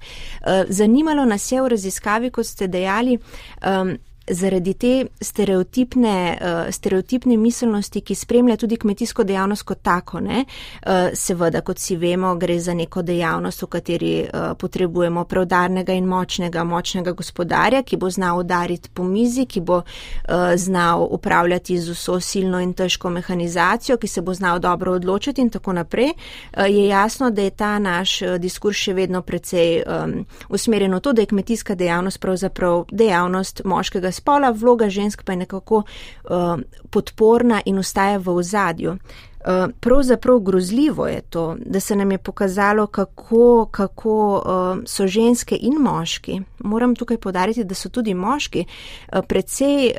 Zanimalo 0.70 1.26
nas 1.26 1.52
je 1.52 1.62
v 1.62 1.68
raziskavi, 1.72 2.32
kot 2.32 2.46
ste 2.46 2.68
dejali, 2.68 3.18
um, 3.62 3.96
zaradi 4.32 4.74
te 4.74 5.06
stereotipne, 5.22 6.38
uh, 6.42 6.74
stereotipne 6.74 7.38
miselnosti, 7.38 8.02
ki 8.02 8.16
spremlja 8.16 8.58
tudi 8.58 8.78
kmetijsko 8.78 9.24
dejavnost 9.24 9.64
kot 9.64 9.82
tako. 9.84 10.20
Ne? 10.20 10.46
Uh, 10.46 11.12
seveda, 11.14 11.62
kot 11.62 11.80
si 11.80 11.96
vemo, 11.96 12.34
gre 12.36 12.60
za 12.60 12.74
neko 12.74 13.02
dejavnost, 13.02 13.64
v 13.64 13.70
kateri 13.72 14.14
uh, 14.24 14.52
potrebujemo 14.58 15.26
preudarnega 15.26 15.94
in 15.94 16.08
močnega, 16.10 16.64
močnega 16.64 17.12
gospodarja, 17.18 17.84
ki 17.84 17.98
bo 17.98 18.10
znal 18.10 18.40
udariti 18.40 18.90
po 18.94 19.04
mizi, 19.04 19.46
ki 19.46 19.62
bo 19.62 19.82
uh, 19.82 20.54
znal 20.56 21.08
upravljati 21.12 21.80
z 21.80 21.96
vso 21.96 22.20
silno 22.20 22.60
in 22.62 22.74
težko 22.74 23.10
mehanizacijo, 23.10 23.98
ki 23.98 24.08
se 24.08 24.22
bo 24.22 24.34
znal 24.34 24.60
dobro 24.60 24.94
odločiti 24.94 25.42
in 25.42 25.50
tako 25.50 25.74
naprej. 25.74 26.14
Uh, 26.58 26.66
je 26.70 26.88
jasno, 26.88 27.32
da 27.32 27.42
je 27.42 27.50
ta 27.50 27.80
naš 27.80 28.20
diskurs 28.40 28.78
še 28.78 28.94
vedno 28.94 29.22
precej 29.22 29.84
um, 29.84 30.26
usmerjen 30.50 30.96
v 30.96 31.00
to, 31.00 31.14
da 31.14 31.22
je 31.22 31.32
kmetijska 31.32 31.76
dejavnost 31.76 32.20
pravzaprav 32.20 32.86
dejavnost 32.92 33.62
moškega 33.66 34.12
spola, 34.12 34.21
vloga 34.52 34.90
žensk 34.90 35.24
pa 35.24 35.32
je 35.32 35.38
nekako 35.38 35.84
uh, 35.84 36.60
podporna 36.90 37.62
in 37.66 37.78
ustaja 37.78 38.18
v 38.18 38.30
ozadju. 38.30 38.98
Eh, 39.46 39.68
pravzaprav 39.80 40.40
grozljivo 40.40 41.08
je 41.08 41.22
to, 41.22 41.56
da 41.66 41.80
se 41.80 41.96
nam 41.96 42.12
je 42.12 42.18
pokazalo, 42.18 42.88
kako, 42.88 43.68
kako 43.72 44.44
uh, 44.46 44.84
so 44.86 45.08
ženske 45.08 45.58
in 45.62 45.74
moški. 45.80 46.42
Moram 46.60 46.96
tukaj 46.96 47.18
podariti, 47.18 47.64
da 47.64 47.76
so 47.76 47.90
tudi 47.90 48.14
moški 48.14 48.66
uh, 48.66 49.20
predvsej 49.28 49.92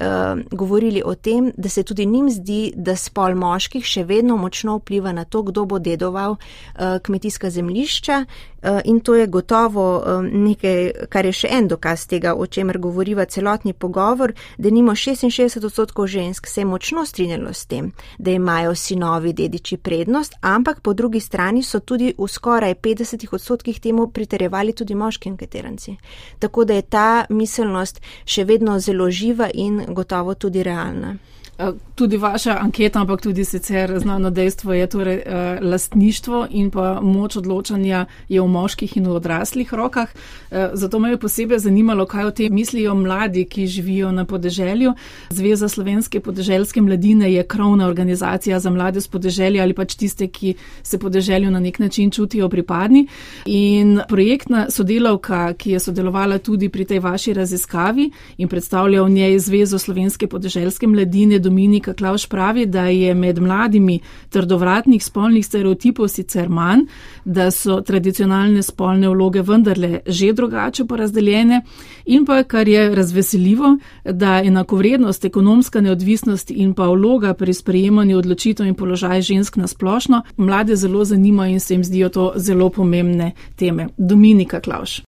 govorili 0.50 1.02
o 1.04 1.14
tem, 1.14 1.52
da 1.56 1.68
se 1.68 1.82
tudi 1.82 2.06
njim 2.06 2.30
zdi, 2.30 2.72
da 2.76 2.96
spol 2.96 3.34
moških 3.34 3.84
še 3.84 4.04
vedno 4.04 4.36
močno 4.36 4.76
vpliva 4.76 5.12
na 5.12 5.24
to, 5.24 5.42
kdo 5.42 5.64
bo 5.64 5.78
dedoval 5.78 6.36
kmetijska 7.02 7.50
zemlišča. 7.50 8.24
In 8.84 9.00
to 9.00 9.14
je 9.14 9.26
gotovo 9.26 10.04
nekaj, 10.22 10.90
kar 11.08 11.26
je 11.26 11.32
še 11.32 11.48
en 11.50 11.68
dokaz 11.68 12.06
tega, 12.06 12.34
o 12.34 12.46
čemer 12.46 12.78
govoriva 12.78 13.24
celotni 13.24 13.72
pogovor, 13.72 14.32
da 14.58 14.70
nimo 14.70 14.92
66 14.92 15.66
odstotkov 15.66 16.06
žensk 16.06 16.46
se 16.46 16.60
je 16.60 16.64
močno 16.64 17.06
strinjalo 17.06 17.52
s 17.52 17.66
tem, 17.66 17.92
da 18.18 18.30
imajo 18.30 18.74
sinovi 18.74 19.31
dediči 19.32 19.76
prednost, 19.76 20.34
ampak 20.40 20.80
po 20.80 20.92
drugi 20.94 21.20
strani 21.20 21.62
so 21.62 21.80
tudi 21.80 22.14
v 22.18 22.28
skoraj 22.28 22.74
50 22.74 23.26
odstotkih 23.32 23.80
temu 23.80 24.06
pritarjevali 24.08 24.72
tudi 24.72 24.94
moški 24.94 25.28
anketeranci. 25.28 25.96
Tako 26.38 26.64
da 26.64 26.74
je 26.74 26.82
ta 26.82 27.24
miselnost 27.28 28.00
še 28.24 28.44
vedno 28.44 28.78
zelo 28.78 29.10
živa 29.10 29.50
in 29.54 29.84
gotovo 29.88 30.34
tudi 30.34 30.62
realna. 30.62 31.16
Eh, 31.62 31.72
tudi 31.94 32.16
vaša 32.16 32.58
anketa, 32.60 33.00
ampak 33.00 33.20
tudi 33.20 33.44
sicer 33.44 33.98
znano 33.98 34.30
dejstvo 34.30 34.72
je 34.72 34.86
torej 34.86 35.22
eh, 35.26 35.58
lastništvo 35.62 36.46
in 36.50 36.70
pa 36.70 37.00
moč 37.00 37.36
odločanja 37.36 38.06
je 38.28 38.40
v 38.40 38.46
moških 38.48 38.96
in 38.96 39.06
v 39.06 39.12
odraslih 39.12 39.74
rokah. 39.74 40.08
Eh, 40.50 40.70
zato 40.72 40.98
me 40.98 41.10
je 41.10 41.16
posebej 41.16 41.58
zanimalo, 41.58 42.06
kaj 42.06 42.24
o 42.24 42.30
tem 42.30 42.54
mislijo 42.54 42.94
mladi, 42.94 43.44
ki 43.44 43.66
živijo 43.66 44.12
na 44.12 44.24
podeželju. 44.24 44.94
Zveza 45.30 45.68
slovenske 45.68 46.20
podeželske 46.20 46.80
mladine 46.80 47.32
je 47.32 47.42
krovna 47.42 47.86
organizacija 47.86 48.60
za 48.60 48.70
mlade 48.70 49.00
z 49.00 49.08
podeželja 49.08 49.62
ali 49.62 49.74
pač 49.74 49.94
tiste, 49.94 50.26
ki 50.26 50.54
se 50.82 50.98
podeželju 50.98 51.50
na 51.50 51.60
nek 51.60 51.78
način 51.78 52.10
čutijo 52.10 52.48
pripadni. 52.48 53.06
In 53.46 54.00
projektna 54.08 54.70
sodelavka, 54.70 55.52
ki 55.52 55.70
je 55.70 55.80
sodelovala 55.80 56.38
tudi 56.38 56.68
pri 56.68 56.84
tej 56.84 56.98
vaši 56.98 57.32
raziskavi 57.32 58.10
in 58.38 58.48
predstavlja 58.48 59.02
v 59.02 59.10
njej 59.10 59.38
Zvezo 59.38 59.78
slovenske 59.78 60.26
podeželske 60.26 60.86
mladine, 60.86 61.38
Dominika 61.52 61.92
Klauš 61.92 62.26
pravi, 62.26 62.66
da 62.66 62.86
je 62.86 63.14
med 63.14 63.38
mladimi 63.38 63.98
trdovratnih 64.28 65.04
spolnih 65.04 65.46
stereotipov 65.46 66.08
sicer 66.08 66.48
manj, 66.48 66.86
da 67.24 67.50
so 67.50 67.80
tradicionalne 67.84 68.62
spolne 68.62 69.10
vloge 69.12 69.42
vendarle 69.42 70.00
že 70.06 70.32
drugače 70.32 70.86
porazdeljene 70.88 71.60
in 72.06 72.24
pa, 72.24 72.42
kar 72.42 72.68
je 72.68 72.94
razveseljivo, 72.94 73.76
da 74.04 74.40
enakovrednost, 74.44 75.24
ekonomska 75.24 75.80
neodvisnost 75.80 76.50
in 76.50 76.74
pa 76.74 76.88
vloga 76.88 77.34
pri 77.34 77.52
sprejemanju 77.54 78.18
odločitev 78.18 78.66
in 78.66 78.74
položaj 78.74 79.22
žensk 79.22 79.56
na 79.56 79.66
splošno 79.66 80.22
mlade 80.36 80.76
zelo 80.76 81.04
zanimajo 81.04 81.52
in 81.52 81.60
se 81.60 81.74
jim 81.74 81.84
zdijo 81.84 82.08
to 82.08 82.32
zelo 82.36 82.70
pomembne 82.70 83.32
teme. 83.56 83.88
Dominika 83.98 84.60
Klauš. 84.60 85.02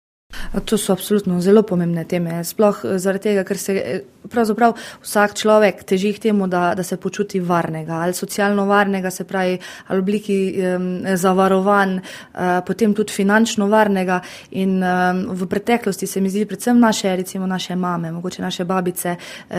To 0.66 0.78
so 0.78 0.94
absolutno 0.94 1.42
zelo 1.42 1.64
pomembne 1.64 2.06
teme, 2.06 2.44
sploh 2.44 2.84
eh, 2.86 2.98
zaradi 3.00 3.30
tega, 3.30 3.44
ker 3.48 3.58
se 3.58 3.74
eh, 3.74 4.02
pravzaprav 4.30 4.76
vsak 5.02 5.36
človek 5.38 5.84
teži 5.84 6.14
k 6.14 6.28
temu, 6.28 6.48
da, 6.48 6.74
da 6.78 6.84
se 6.84 6.98
počuti 6.98 7.40
varnega 7.40 8.00
ali 8.04 8.14
socialno 8.14 8.66
varnega, 8.66 9.12
se 9.12 9.24
pravi, 9.24 9.58
ali 9.88 10.00
v 10.00 10.04
obliki 10.04 10.38
um, 10.54 10.88
zavarovan, 11.18 11.96
uh, 11.98 12.42
potem 12.66 12.94
tudi 12.94 13.14
finančno 13.14 13.68
varnega. 13.68 14.20
In 14.52 14.78
um, 14.84 15.24
v 15.36 15.48
preteklosti 15.50 16.08
se 16.08 16.22
mi 16.22 16.30
zdi, 16.30 16.46
predvsem 16.46 16.80
naše, 16.80 17.16
recimo 17.16 17.48
naše 17.48 17.76
mame, 17.76 18.12
mogoče 18.12 18.42
naše 18.42 18.66
babice, 18.66 19.16
uh, 19.16 19.56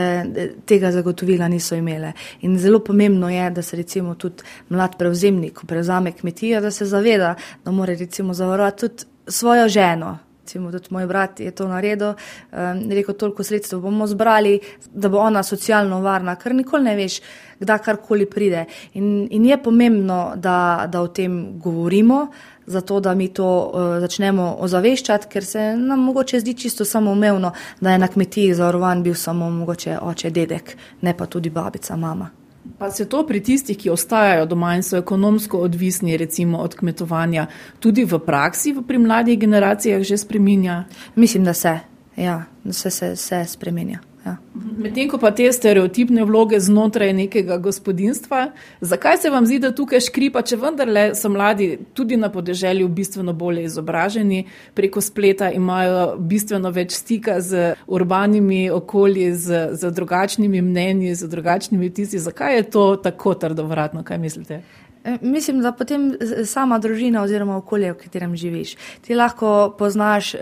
tega 0.66 0.92
zagotovila 0.92 1.48
niso 1.48 1.74
imele. 1.74 2.12
In 2.42 2.58
zelo 2.58 2.80
pomembno 2.84 3.30
je, 3.30 3.50
da 3.50 3.62
se 3.62 3.76
recimo 3.76 4.14
tudi 4.14 4.44
mlad 4.68 4.98
prevzemnik, 4.98 5.54
ko 5.60 5.66
prevzame 5.66 6.12
kmetijo, 6.12 6.60
da 6.60 6.70
se 6.70 6.86
zaveda, 6.86 7.34
da 7.64 7.70
mora 7.70 7.94
recimo 7.94 8.34
zavarovati 8.34 8.80
tudi 8.80 9.04
svojo 9.26 9.68
ženo. 9.68 10.18
Recimo, 10.44 10.70
tudi 10.70 10.90
moj 10.90 11.06
brat 11.06 11.40
je 11.40 11.50
to 11.56 11.64
naredil, 11.68 12.10
um, 12.52 12.80
rekel, 12.92 13.14
toliko 13.16 13.44
sredstev 13.44 13.80
bomo 13.80 14.04
zbrali, 14.06 14.58
da 14.92 15.08
bo 15.08 15.22
ona 15.24 15.40
socialno 15.42 16.02
varna, 16.04 16.34
ker 16.36 16.52
nikoli 16.52 16.84
ne 16.84 16.92
veš, 16.98 17.16
kdaj 17.62 17.80
karkoli 17.86 18.26
pride. 18.28 18.66
In, 19.00 19.24
in 19.30 19.46
je 19.48 19.56
pomembno, 19.62 20.34
da, 20.36 20.84
da 20.84 21.00
o 21.00 21.08
tem 21.08 21.58
govorimo, 21.64 22.26
zato 22.66 23.00
da 23.00 23.14
mi 23.14 23.30
to 23.32 23.48
uh, 23.48 23.96
začnemo 24.04 24.52
ozaveščati, 24.60 25.32
ker 25.32 25.48
se 25.48 25.66
nam 25.80 26.04
mogoče 26.10 26.44
zdi 26.44 26.54
čisto 26.54 26.84
samoumevno, 26.84 27.54
da 27.80 27.96
je 27.96 28.04
na 28.04 28.12
kmetiji 28.12 28.54
zavarovan 28.54 29.02
bil 29.02 29.16
samo 29.16 29.48
mogoče 29.50 29.96
oče, 30.02 30.30
dedek, 30.30 30.76
ne 31.00 31.16
pa 31.16 31.26
tudi 31.26 31.50
babica, 31.50 31.96
mama. 31.96 32.43
Pa 32.78 32.90
se 32.90 33.08
to 33.08 33.22
pri 33.26 33.40
tistih, 33.40 33.78
ki 33.78 33.90
ostajajo 33.90 34.46
doma 34.46 34.74
in 34.74 34.82
so 34.82 34.96
ekonomsko 34.98 35.58
odvisni 35.58 36.16
recimo 36.16 36.58
od 36.58 36.74
kmetovanja, 36.74 37.46
tudi 37.80 38.04
v 38.04 38.18
praksi 38.18 38.74
pri 38.86 38.98
mladih 38.98 39.38
generacijah 39.38 40.02
že 40.02 40.18
spreminja? 40.18 40.84
Mislim, 41.14 41.44
da 41.44 41.54
se, 41.54 41.78
ja, 42.16 42.44
da 42.64 42.72
se, 42.72 42.90
se, 42.90 43.16
se 43.16 43.44
spreminja. 43.46 44.00
Ja. 44.24 44.36
Medtem 44.54 45.08
ko 45.12 45.18
pa 45.20 45.28
te 45.36 45.44
stereotipne 45.52 46.24
vloge 46.24 46.56
znotraj 46.60 47.12
nekega 47.12 47.58
gospodinstva, 47.60 48.46
zakaj 48.80 49.18
se 49.20 49.30
vam 49.30 49.44
zdi, 49.46 49.58
da 49.60 49.70
tukaj 49.76 50.00
škripa, 50.06 50.40
če 50.46 50.56
vendarle 50.62 51.02
so 51.18 51.28
mladi 51.28 51.66
tudi 51.92 52.16
na 52.16 52.30
podeželju 52.32 52.88
bistveno 52.88 53.34
bolje 53.36 53.66
izobraženi, 53.68 54.46
preko 54.74 55.02
spleta 55.04 55.50
imajo 55.52 56.14
bistveno 56.18 56.72
več 56.72 56.96
stika 56.96 57.36
z 57.44 57.74
urbanimi 57.86 58.70
okolji, 58.72 59.28
z, 59.34 59.66
z 59.76 59.92
drugačnimi 59.92 60.62
mnenji, 60.62 61.12
z 61.14 61.28
drugačnimi 61.28 61.92
vtisi. 61.92 62.22
Zakaj 62.24 62.56
je 62.56 62.70
to 62.70 62.86
tako 62.96 63.34
trdovratno, 63.34 64.04
kaj 64.04 64.18
mislite? 64.18 64.62
E, 65.04 65.18
mislim, 65.20 65.60
da 65.62 65.72
potem 65.72 66.14
sama 66.46 66.78
družina 66.78 67.22
oziroma 67.22 67.56
okolje, 67.56 67.92
v 67.92 67.98
katerem 68.06 68.36
živiš. 68.36 68.76
Ti 69.04 69.14
lahko 69.14 69.74
poznaš 69.78 70.34
eh, 70.34 70.40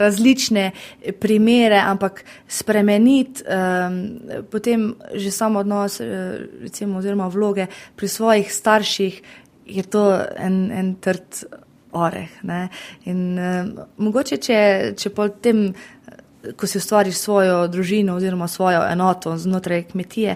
različne 0.00 0.70
primere, 1.20 1.78
ampak 1.78 2.24
spremeniti 2.48 3.44
eh, 3.46 4.42
potem 4.50 4.94
že 5.14 5.30
samo 5.30 5.62
odnos 5.62 6.00
eh, 6.00 6.38
recimo, 6.62 6.98
oziroma 6.98 7.28
vloge 7.28 7.66
pri 7.96 8.08
svojih 8.08 8.52
starših 8.52 9.22
je 9.66 9.82
to 9.82 10.18
en, 10.36 10.70
en 10.72 10.94
trd 10.94 11.46
oreh. 11.96 12.30
Ne? 12.42 12.68
In 13.08 13.38
eh, 13.38 13.68
mogoče, 13.96 14.38
če, 14.42 14.58
če 14.98 15.12
potem 15.16 15.68
ko 16.56 16.66
si 16.66 16.78
ustvariš 16.78 17.16
svojo 17.16 17.68
družino 17.68 18.14
oziroma 18.14 18.48
svojo 18.48 18.82
enoto 18.90 19.36
znotraj 19.38 19.82
kmetije, 19.82 20.34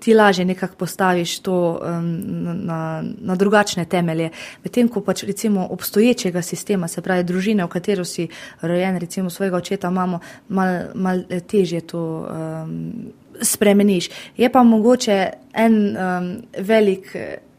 ti 0.00 0.14
lažje 0.14 0.44
nekako 0.44 0.76
postaviš 0.76 1.38
to 1.38 1.80
um, 1.82 2.22
na, 2.66 3.04
na 3.18 3.34
drugačne 3.34 3.84
temelje. 3.84 4.30
Medtem, 4.64 4.88
ko 4.88 5.00
pač 5.00 5.22
recimo 5.22 5.66
obstoječega 5.70 6.42
sistema, 6.42 6.88
se 6.88 7.02
pravi 7.02 7.24
družine, 7.24 7.64
v 7.64 7.68
katero 7.68 8.04
si 8.04 8.28
rojen, 8.60 8.98
recimo 8.98 9.30
svojega 9.30 9.56
očeta, 9.56 9.88
imamo 9.88 10.20
mal, 10.48 10.82
mal 10.94 11.22
težje 11.46 11.80
to 11.80 12.02
um, 12.02 13.12
spremeniš. 13.42 14.10
Je 14.36 14.52
pa 14.52 14.62
mogoče 14.62 15.30
en 15.54 15.96
um, 15.96 16.30
velik 16.58 17.16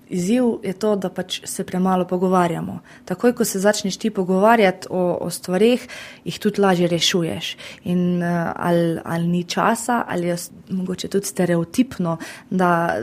izziv 0.09 0.43
je 0.63 0.73
to, 0.73 0.95
da 0.95 1.09
pač 1.09 1.41
se 1.45 1.63
premalo 1.63 2.05
pogovarjamo. 2.07 2.79
Takoj, 3.05 3.33
ko 3.33 3.45
se 3.45 3.59
začneš 3.59 3.97
ti 3.97 4.09
pogovarjati 4.09 4.87
o, 4.89 5.17
o 5.21 5.29
stvarih, 5.29 5.87
jih 6.25 6.39
tudi 6.39 6.61
lažje 6.61 6.87
rešuješ. 6.87 7.57
In 7.83 8.23
uh, 8.23 8.51
ali, 8.55 8.99
ali 9.03 9.27
ni 9.27 9.43
časa, 9.43 10.03
ali 10.07 10.27
je 10.27 10.37
mogoče 10.69 11.07
tudi 11.07 11.25
stereotipno, 11.25 12.17
da 12.49 12.97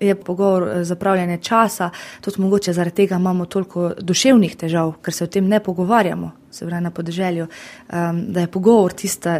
je 0.00 0.14
pogovor 0.14 0.68
eh, 0.68 0.84
zapravljanje 0.84 1.38
časa, 1.38 1.90
tudi 2.20 2.40
mogoče 2.40 2.72
zaradi 2.72 2.96
tega 2.96 3.16
imamo 3.16 3.44
toliko 3.44 3.92
duševnih 4.00 4.56
težav, 4.56 4.94
ker 5.02 5.14
se 5.14 5.24
o 5.24 5.26
tem 5.26 5.48
ne 5.48 5.60
pogovarjamo 5.60 6.41
se 6.52 6.66
pravi 6.66 6.82
na 6.84 6.90
podeželju, 6.90 7.46
um, 7.46 8.24
da 8.32 8.40
je 8.40 8.46
pogovor 8.46 8.92
tista, 8.92 9.38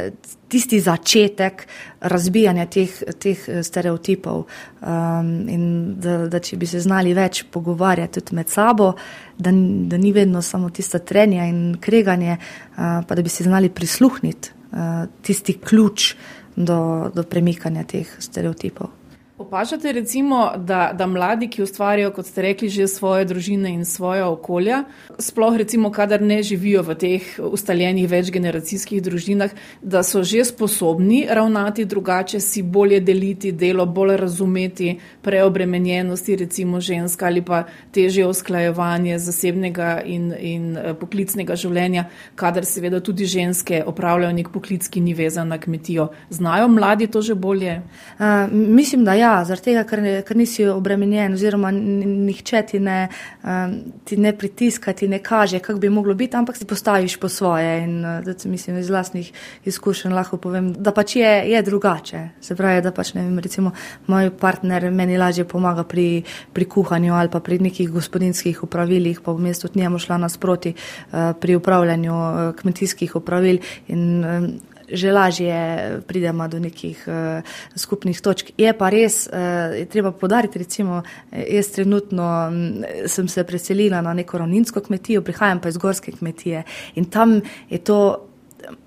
tisti 0.48 0.80
začetek 0.80 1.66
razbijanja 2.00 2.66
teh, 2.66 3.02
teh 3.18 3.48
eh, 3.48 3.62
stereotipov 3.62 4.44
um, 4.44 5.30
in 5.48 5.94
da, 6.00 6.16
da 6.28 6.40
če 6.40 6.56
bi 6.56 6.66
se 6.66 6.80
znali 6.80 7.14
več 7.14 7.44
pogovarjati 7.50 8.20
tudi 8.20 8.36
med 8.36 8.48
sabo, 8.48 8.92
da, 9.38 9.52
da 9.52 10.00
ni 10.00 10.12
vedno 10.12 10.42
samo 10.42 10.70
tista 10.70 10.98
trenja 10.98 11.44
in 11.48 11.76
kreganje, 11.80 12.36
uh, 12.38 13.02
pa 13.08 13.14
da 13.14 13.22
bi 13.22 13.28
se 13.28 13.44
znali 13.44 13.70
prisluhniti 13.70 14.50
uh, 14.72 15.04
tisti 15.22 15.58
ključ 15.58 16.14
do, 16.56 17.10
do 17.14 17.22
premikanja 17.22 17.84
teh 17.88 18.16
stereotipov. 18.18 19.01
Opažate 19.42 19.92
recimo, 19.92 20.52
da, 20.56 20.92
da 20.94 21.06
mladi, 21.06 21.48
ki 21.50 21.64
ustvarjajo, 21.64 22.12
kot 22.14 22.28
ste 22.30 22.42
rekli, 22.46 22.68
že 22.70 22.86
svoje 22.86 23.24
družine 23.26 23.72
in 23.74 23.80
svoje 23.84 24.22
okolja, 24.22 24.84
sploh 25.18 25.56
recimo, 25.58 25.90
kadar 25.90 26.22
ne 26.22 26.36
živijo 26.46 26.84
v 26.86 26.94
teh 26.94 27.30
ustaljenih 27.42 28.06
večgeneracijskih 28.10 29.02
družinah, 29.02 29.50
da 29.82 30.04
so 30.06 30.22
že 30.22 30.44
sposobni 30.46 31.24
ravnati 31.26 31.84
drugače, 31.84 32.38
si 32.40 32.62
bolje 32.62 33.00
deliti 33.00 33.50
delo, 33.52 33.86
bolj 33.86 34.16
razumeti 34.20 34.92
preobremenjenosti 35.22 36.36
recimo 36.36 36.80
ženska 36.80 37.26
ali 37.26 37.42
pa 37.42 37.64
težje 37.90 38.26
usklajevanje 38.26 39.18
zasebnega 39.18 40.02
in, 40.06 40.30
in 40.38 40.76
eh, 40.76 40.94
poklicnega 40.94 41.58
življenja, 41.58 42.06
kadar 42.38 42.64
seveda 42.64 43.02
tudi 43.02 43.26
ženske 43.26 43.82
opravljajo 43.86 44.38
nek 44.38 44.54
poklic, 44.54 44.86
ki 44.86 45.02
ni 45.02 45.18
vezan 45.18 45.50
na 45.50 45.58
kmetijo. 45.58 46.12
Znajo 46.30 46.70
mladi 46.70 47.10
to 47.10 47.22
že 47.26 47.34
bolje? 47.34 47.80
Uh, 48.18 48.46
mislim, 48.52 49.04
da 49.04 49.18
ja 49.18 49.31
zaradi 49.46 49.70
tega, 49.70 49.84
ker, 49.88 50.02
ker 50.26 50.38
nisi 50.38 50.66
obremenjen, 50.68 51.36
oziroma 51.36 51.70
nihče 51.72 52.62
ti 52.70 52.80
ne, 52.82 52.98
um, 53.42 53.76
ti 54.08 54.18
ne 54.20 54.32
pritiska, 54.36 54.94
ti 54.96 55.08
ne 55.08 55.18
kaže, 55.24 55.60
kako 55.62 55.80
bi 55.82 55.90
moglo 55.92 56.14
biti, 56.18 56.36
ampak 56.36 56.56
si 56.58 56.68
postaviš 56.68 57.16
po 57.20 57.28
svoje. 57.28 57.72
In 57.84 58.00
da, 58.02 58.34
mislim, 58.44 58.78
iz 58.78 58.90
vlastnih 58.90 59.32
izkušenj 59.64 60.14
lahko 60.14 60.36
povem, 60.42 60.72
da 60.72 60.92
pač 60.92 61.16
je, 61.16 61.32
je 61.52 61.62
drugače. 61.62 62.22
Se 62.40 62.56
pravi, 62.56 62.82
da 62.82 62.92
pač 62.92 63.14
ne 63.14 63.26
vem, 63.26 63.38
recimo 63.42 63.72
moj 64.06 64.30
partner 64.40 64.90
meni 64.90 65.18
lažje 65.18 65.44
pomaga 65.48 65.84
pri, 65.84 66.22
pri 66.52 66.68
kuhanju 66.68 67.14
ali 67.14 67.30
pa 67.32 67.40
pri 67.40 67.58
nekih 67.58 67.90
gospodinskih 67.92 68.62
upravilih, 68.64 69.20
pa 69.20 69.32
v 69.32 69.48
mestu 69.48 69.70
njemu 69.74 69.98
šla 69.98 70.18
nasproti 70.26 70.74
uh, 70.74 71.32
pri 71.40 71.56
upravljanju 71.56 72.12
uh, 72.12 72.42
kmetijskih 72.58 73.16
upravil. 73.16 73.62
In, 73.88 74.24
um, 74.24 74.52
že 74.92 75.12
lažje 75.12 76.00
pridemo 76.06 76.48
do 76.48 76.58
nekih 76.58 77.04
uh, 77.06 77.42
skupnih 77.76 78.20
točk. 78.20 78.52
Je 78.58 78.72
pa 78.78 78.90
res, 78.90 79.26
uh, 79.26 79.74
je 79.76 79.86
treba 79.86 80.12
podariti, 80.12 80.58
recimo, 80.58 81.02
jaz 81.32 81.72
trenutno 81.74 82.28
um, 82.48 82.84
sem 83.06 83.28
se 83.28 83.44
preselila 83.44 84.00
na 84.00 84.14
neko 84.14 84.38
ravninsko 84.38 84.80
kmetijo, 84.80 85.22
prihajam 85.22 85.60
pa 85.60 85.68
iz 85.68 85.76
gorske 85.76 86.12
kmetije 86.12 86.64
in 86.94 87.04
tam 87.04 87.40
je 87.70 87.78
to. 87.78 88.28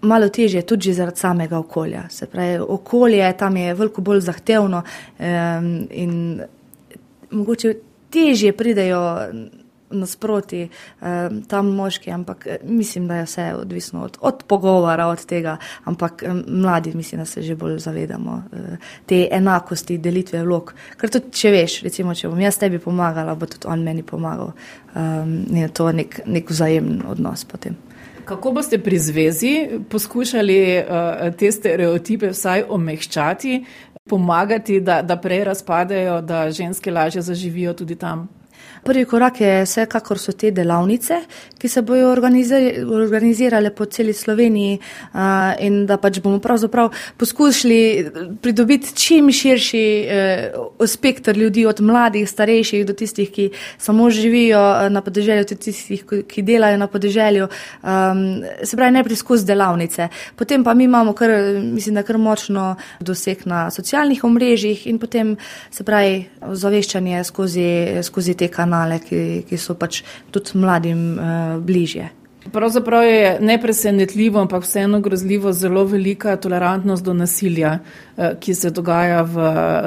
Malo 0.01 0.29
težje 0.31 0.61
je 0.61 0.65
tudi 0.65 0.93
zaradi 0.95 1.19
samega 1.19 1.57
okolja. 1.59 2.05
Se 2.09 2.25
pravi, 2.31 2.61
okolje 2.63 3.33
tam 3.37 3.57
je 3.57 3.73
veliko 3.73 4.01
bolj 4.01 4.21
zahtevno 4.23 4.79
um, 5.19 5.87
in 5.91 6.39
mogoče 7.31 7.73
težje 8.09 8.53
pridejo 8.55 9.01
nasproti 9.89 10.61
eh, 10.61 11.29
tam 11.47 11.67
moški, 11.75 12.11
ampak 12.11 12.47
eh, 12.47 12.57
mislim, 12.63 13.07
da 13.07 13.15
je 13.15 13.25
vse 13.25 13.53
odvisno 13.55 14.03
od, 14.03 14.17
od 14.21 14.43
pogovora, 14.47 15.07
od 15.07 15.25
tega, 15.25 15.57
ampak 15.83 16.23
eh, 16.23 16.33
mladi 16.47 16.93
mislim, 16.95 17.21
da 17.21 17.25
se 17.25 17.41
že 17.41 17.55
bolj 17.55 17.77
zavedamo 17.79 18.43
eh, 18.53 18.77
te 19.05 19.27
enakosti, 19.31 19.97
delitve 19.97 20.43
vlog. 20.43 20.73
Ker 20.97 21.09
tudi, 21.09 21.31
če 21.31 21.51
veš, 21.51 21.81
recimo, 21.85 22.15
če 22.15 22.29
bom 22.29 22.41
jaz 22.41 22.57
tebi 22.57 22.79
pomagala, 22.79 23.35
bo 23.35 23.45
tudi 23.45 23.67
on 23.67 23.83
meni 23.83 24.03
pomagal. 24.03 24.53
Um, 24.95 25.43
je 25.51 25.67
to 25.75 25.91
nek, 25.91 26.21
nek 26.25 26.49
vzajemen 26.49 27.01
odnos 27.09 27.43
potem. 27.45 27.75
Kako 28.25 28.51
boste 28.55 28.79
pri 28.81 28.97
zvezi 28.99 29.51
poskušali 29.89 30.57
uh, 30.79 31.35
te 31.37 31.51
stereotipe 31.51 32.31
vsaj 32.31 32.63
omehčati, 32.69 33.59
pomagati, 34.09 34.79
da, 34.81 35.01
da 35.01 35.17
prej 35.21 35.43
razpadejo, 35.43 36.21
da 36.21 36.51
ženske 36.51 36.91
lažje 36.91 37.21
zaživijo 37.21 37.73
tudi 37.73 37.95
tam? 37.95 38.27
Prvi 38.85 39.05
korak 39.09 39.39
je 39.41 39.63
vsekakor 39.65 40.19
so 40.21 40.29
te 40.37 40.51
delavnice, 40.53 41.15
ki 41.57 41.69
se 41.69 41.81
bojo 41.81 42.11
organizirale 42.13 43.71
po 43.73 43.85
celi 43.89 44.13
Sloveniji 44.13 44.75
in 45.65 45.79
da 45.89 45.97
pač 45.97 46.19
bomo 46.21 46.37
pravzaprav 46.39 46.91
poskušali 47.17 47.79
pridobiti 48.41 48.93
čim 48.93 49.31
širši 49.33 49.81
e, 49.81 50.51
spektr 50.85 51.33
ljudi, 51.37 51.63
od 51.65 51.81
mladih, 51.81 52.29
starejših 52.29 52.83
do 52.85 52.93
tistih, 52.93 53.31
ki 53.31 53.47
samo 53.77 54.09
živijo 54.09 54.61
e, 54.61 54.89
na 54.93 55.01
podeželju, 55.01 55.47
tudi 55.49 55.71
tistih, 55.71 56.05
ki 56.29 56.45
delajo 56.45 56.77
na 56.77 56.87
podeželju. 56.87 57.49
Se 58.63 58.77
pravi, 58.77 58.91
najprej 58.99 59.17
skozi 59.17 59.49
delavnice. 59.49 60.09
Potem 60.35 60.63
pa 60.63 60.73
mi 60.73 60.85
imamo 60.85 61.13
kar, 61.17 61.33
mislim, 61.63 61.97
da 61.97 62.03
kar 62.05 62.21
močno 62.21 62.75
doseg 62.99 63.47
na 63.49 63.65
socialnih 63.71 64.23
omrežjih 64.23 64.85
in 64.87 65.01
potem 65.01 65.35
se 65.71 65.83
pravi, 65.83 66.27
zaveščanje 66.53 67.23
skozi, 67.23 67.67
skozi 68.05 68.37
te 68.37 68.47
kanale, 68.53 68.74
ki, 69.07 69.43
ki 69.49 69.57
so 69.57 69.75
pač 69.79 70.03
tudi 70.31 70.57
mladim 70.61 71.01
uh, 71.15 71.57
bližje. 71.63 72.11
Pravzaprav 72.51 73.03
je 73.03 73.37
nepresenetljivo, 73.41 74.39
ampak 74.39 74.63
vseeno 74.63 74.99
grozljivo 74.99 75.53
zelo 75.53 75.83
velika 75.83 76.35
tolerantnost 76.35 77.03
do 77.03 77.13
nasilja, 77.13 77.79
eh, 78.17 78.35
ki 78.39 78.53
se 78.55 78.69
dogaja 78.69 79.21
v 79.21 79.37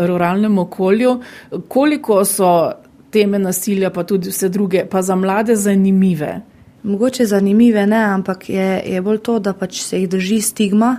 ruralnem 0.06 0.58
okolju. 0.58 1.20
Koliko 1.68 2.24
so 2.24 2.72
teme 3.10 3.38
nasilja, 3.38 3.90
pa 3.90 4.02
tudi 4.04 4.28
vse 4.28 4.48
druge, 4.48 4.84
pa 4.90 5.02
za 5.02 5.16
mlade 5.16 5.56
zanimive? 5.56 6.40
Mogoče 6.82 7.26
zanimive 7.26 7.86
ne, 7.86 8.02
ampak 8.04 8.48
je, 8.50 8.82
je 8.86 9.02
bolj 9.02 9.18
to, 9.18 9.38
da 9.38 9.52
pač 9.52 9.82
se 9.82 10.00
jih 10.00 10.08
drži 10.08 10.40
stigma 10.40 10.96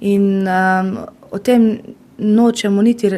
in 0.00 0.46
um, 0.48 0.96
o 1.30 1.38
tem 1.38 1.78
nočemo 2.20 2.82
niti 2.82 3.10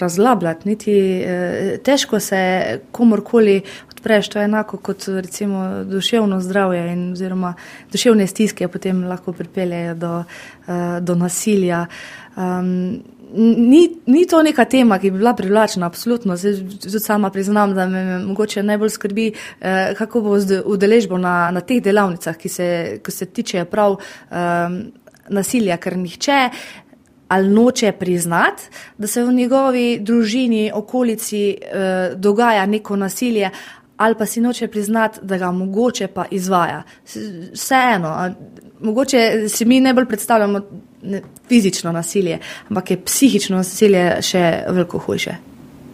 razlabljati, 0.00 0.68
niti 0.68 0.92
eh, 1.20 1.78
težko 1.84 2.20
se 2.20 2.80
komorkoli 2.92 3.62
odpreš. 3.90 4.28
To 4.28 4.38
je 4.38 4.44
enako 4.44 4.76
kot 4.76 5.04
recimo 5.08 5.84
duševno 5.84 6.40
zdravje 6.40 6.92
in 6.92 7.12
oziroma 7.12 7.54
duševne 7.92 8.26
stiske 8.26 8.68
potem 8.68 9.04
lahko 9.04 9.32
pripeljejo 9.32 9.94
do, 9.94 10.24
eh, 10.68 11.00
do 11.00 11.14
nasilja. 11.14 11.86
Um, 12.36 13.02
Ni, 13.36 13.90
ni 14.06 14.26
to 14.26 14.38
neka 14.42 14.64
tema, 14.64 14.96
ki 14.98 15.10
bi 15.10 15.18
bila 15.18 15.34
privlačna, 15.36 15.86
absolutno. 15.86 16.36
Zdaj, 16.36 16.54
tudi 16.80 17.00
sama 17.00 17.28
priznam, 17.30 17.74
da 17.74 17.84
me 17.86 18.18
mogoče 18.18 18.62
najbolj 18.62 18.88
skrbi, 18.88 19.26
eh, 19.60 19.94
kako 19.98 20.20
bo 20.20 20.38
z 20.40 20.62
udeležbo 20.64 21.18
na, 21.18 21.50
na 21.50 21.60
teh 21.60 21.82
delavnicah, 21.84 22.36
ki 22.36 22.48
se, 22.48 22.68
ki 23.04 23.12
se 23.12 23.26
tiče 23.26 23.64
prav 23.64 23.98
eh, 24.30 24.34
nasilja, 25.28 25.76
ker 25.76 25.96
nihče 25.96 26.38
ali 27.28 27.48
noče 27.48 27.92
priznati, 27.92 28.62
da 28.98 29.06
se 29.06 29.22
v 29.24 29.32
njegovi 29.32 29.98
družini, 30.00 30.70
okolici 30.74 31.50
eh, 31.50 32.12
dogaja 32.16 32.66
neko 32.66 32.96
nasilje, 32.96 33.50
ali 33.96 34.14
pa 34.18 34.26
si 34.26 34.40
noče 34.40 34.68
priznati, 34.68 35.18
da 35.22 35.38
ga 35.38 35.50
mogoče 35.52 36.06
pa 36.06 36.24
izvaja. 36.30 36.82
Vseeno, 37.52 38.34
mogoče 38.80 39.48
si 39.48 39.64
mi 39.64 39.80
najbolj 39.80 40.06
predstavljamo 40.06 40.60
ne, 41.02 41.22
fizično 41.48 41.92
nasilje, 41.92 42.38
ampak 42.68 42.90
je 42.90 43.00
psihično 43.04 43.56
nasilje 43.56 44.22
še 44.22 44.44
veliko 44.68 44.98
hujše, 44.98 45.34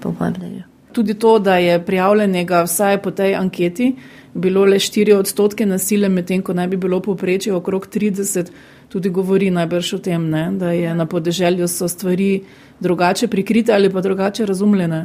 po 0.00 0.14
mojem 0.18 0.34
mnenju. 0.38 0.62
Tudi 0.92 1.14
to, 1.14 1.38
da 1.38 1.56
je 1.56 1.84
prijavljenega 1.84 2.62
vsaj 2.62 3.02
po 3.02 3.10
tej 3.10 3.34
anketi 3.34 3.96
bilo 4.34 4.64
le 4.64 4.76
4 4.76 5.14
odstotke 5.14 5.66
nasilja, 5.66 6.08
medtem 6.08 6.42
ko 6.42 6.54
naj 6.54 6.68
bi 6.68 6.76
bilo 6.76 7.00
povprečje 7.00 7.54
okrog 7.54 7.86
30 7.86 8.50
tudi 8.94 9.10
govori 9.10 9.50
najbrž 9.50 9.92
o 9.96 9.98
tem, 9.98 10.28
ne? 10.30 10.48
da 10.54 10.70
je 10.70 10.94
na 10.94 11.06
podeželju 11.06 11.66
so 11.68 11.88
stvari 11.90 12.44
drugače 12.80 13.26
prikrite 13.28 13.72
ali 13.74 13.90
pa 13.90 14.00
drugače 14.00 14.46
razumljene. 14.46 15.00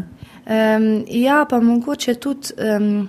Um, 0.45 1.05
ja, 1.07 1.45
pa 1.49 1.59
mogoče 1.59 2.13
tudi, 2.21 2.53
um, 2.77 3.07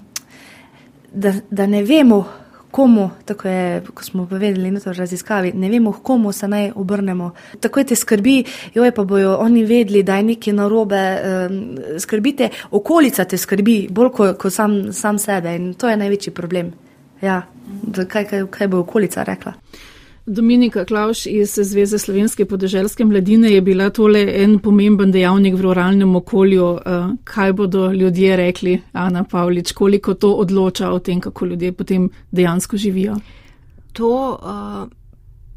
da, 1.12 1.35
da 1.51 1.66
ne 1.66 1.83
vemo, 1.85 2.23
komu, 2.71 3.11
tako 3.25 3.49
je, 3.49 3.83
ko 3.95 4.05
smo 4.05 4.25
povedali 4.27 4.71
na 4.71 4.81
to 4.81 4.93
raziskavi, 4.93 5.53
ne 5.53 5.69
vemo, 5.69 5.93
komu 5.93 6.33
se 6.33 6.49
naj 6.49 6.71
obrnemo. 6.75 7.31
Tako 7.61 7.81
je 7.81 7.87
te 7.93 7.97
skrbi, 7.97 8.38
joj 8.75 8.95
pa 8.97 9.05
bojo 9.05 9.37
oni 9.37 9.64
vedli, 9.64 10.03
da 10.03 10.16
je 10.16 10.29
nekaj 10.33 10.57
narobe, 10.57 11.03
um, 11.21 11.61
skrbite, 11.99 12.49
okolica 12.71 13.25
te 13.25 13.37
skrbi, 13.37 13.79
bolj 13.90 14.12
kot 14.16 14.40
ko 14.40 14.51
sam, 14.51 14.81
sam 14.93 15.19
sebe 15.19 15.55
in 15.61 15.75
to 15.75 15.93
je 15.93 16.01
največji 16.01 16.33
problem. 16.33 16.73
Ja, 17.21 17.43
kaj, 17.93 18.25
kaj, 18.25 18.47
kaj 18.51 18.69
bo 18.73 18.81
okolica 18.81 19.29
rekla? 19.29 19.59
Dominika 20.26 20.85
Klauš 20.85 21.26
iz 21.26 21.59
Zveze 21.62 21.98
slovenske 21.98 22.44
podeželske 22.44 23.04
mladine 23.04 23.52
je 23.52 23.61
bila 23.61 23.90
tole 23.90 24.42
en 24.42 24.59
pomemben 24.59 25.12
dejavnik 25.12 25.54
v 25.54 25.62
ruralnem 25.62 26.16
okolju. 26.16 26.78
Eh, 26.87 27.09
kaj 27.24 27.52
bodo 27.52 27.92
ljudje 27.92 28.37
rekli, 28.37 28.80
Ana 28.92 29.24
Pavlič, 29.24 29.72
koliko 29.72 30.14
to 30.14 30.33
odloča 30.33 30.90
o 30.90 30.98
tem, 30.98 31.20
kako 31.20 31.46
ljudje 31.46 31.72
potem 31.72 32.11
dejansko 32.30 32.76
živijo? 32.76 33.16
To 33.92 34.38
uh, 34.42 34.99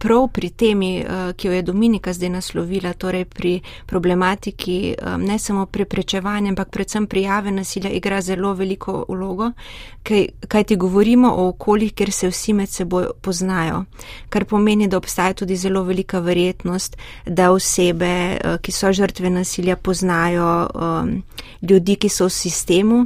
prav 0.04 0.28
pri 0.28 0.50
temi, 0.50 0.98
eh, 1.00 1.34
ki 1.34 1.48
jo 1.48 1.54
je 1.54 1.62
Dominika 1.62 2.14
zdaj 2.14 2.30
naslovila, 2.30 2.94
torej 2.94 3.26
pri 3.26 3.62
problematiki 3.86 4.92
eh, 4.92 5.18
ne 5.18 5.40
samo 5.40 5.66
preprečevanja, 5.66 6.50
ampak 6.50 6.70
predvsem 6.70 7.08
prijave 7.08 7.52
nasilja, 7.52 7.90
igra 7.90 8.22
zelo 8.22 8.54
veliko 8.54 9.06
vlogo, 9.08 9.52
kaj, 10.04 10.28
kaj 10.48 10.64
ti 10.64 10.76
govorimo 10.76 11.32
o 11.32 11.48
okoljih, 11.48 11.94
kjer 11.94 12.12
se 12.12 12.28
vsi 12.28 12.54
med 12.54 12.70
seboj 12.70 13.08
poznajo, 13.22 13.86
kar 14.30 14.46
pomeni, 14.46 14.88
da 14.88 14.98
obstaja 14.98 15.34
tudi 15.34 15.56
zelo 15.56 15.84
velika 15.84 16.20
verjetnost, 16.20 16.98
da 17.26 17.52
osebe, 17.52 18.12
eh, 18.36 18.58
ki 18.62 18.72
so 18.72 18.92
žrtve 18.92 19.30
nasilja, 19.30 19.76
poznajo 19.76 20.68
ljudi, 21.62 21.96
ki 21.96 22.10
so 22.10 22.26
v 22.26 22.30
sistemu, 22.30 23.06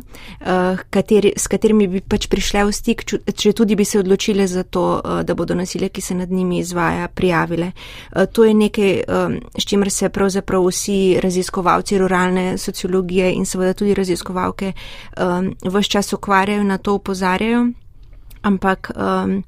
kateri, 0.89 1.33
s 1.37 1.47
katerimi 1.47 1.87
bi 1.87 2.01
pač 2.01 2.27
prišle 2.27 2.63
v 2.65 2.73
stik, 2.73 3.03
če 3.35 3.53
tudi 3.53 3.75
bi 3.75 3.85
se 3.85 3.99
odločile 3.99 4.47
za 4.47 4.63
to, 4.63 5.01
da 5.23 5.35
bodo 5.35 5.55
nasilje, 5.55 5.89
ki 5.89 6.01
se 6.01 6.15
nad 6.15 6.31
njimi 6.31 6.59
izvaja, 6.59 6.86
izvaja, 6.87 7.07
prijavile. 7.07 7.71
Eh, 8.15 8.25
to 8.25 8.45
je 8.45 8.53
nekaj, 8.53 9.03
s 9.57 9.65
čimer 9.65 9.91
se 9.91 10.09
pravzaprav 10.09 10.65
vsi 10.67 11.19
raziskovalci 11.23 11.97
ruralne 11.97 12.57
sociologije 12.57 13.33
in 13.33 13.45
seveda 13.45 13.73
tudi 13.73 13.93
raziskovalke 13.93 14.73
vse 15.63 15.89
čas 15.89 16.13
ukvarjajo, 16.13 16.63
na 16.63 16.77
to 16.77 16.93
upozarjajo. 16.93 17.71
Ampak 18.47 18.91
um, 18.95 19.43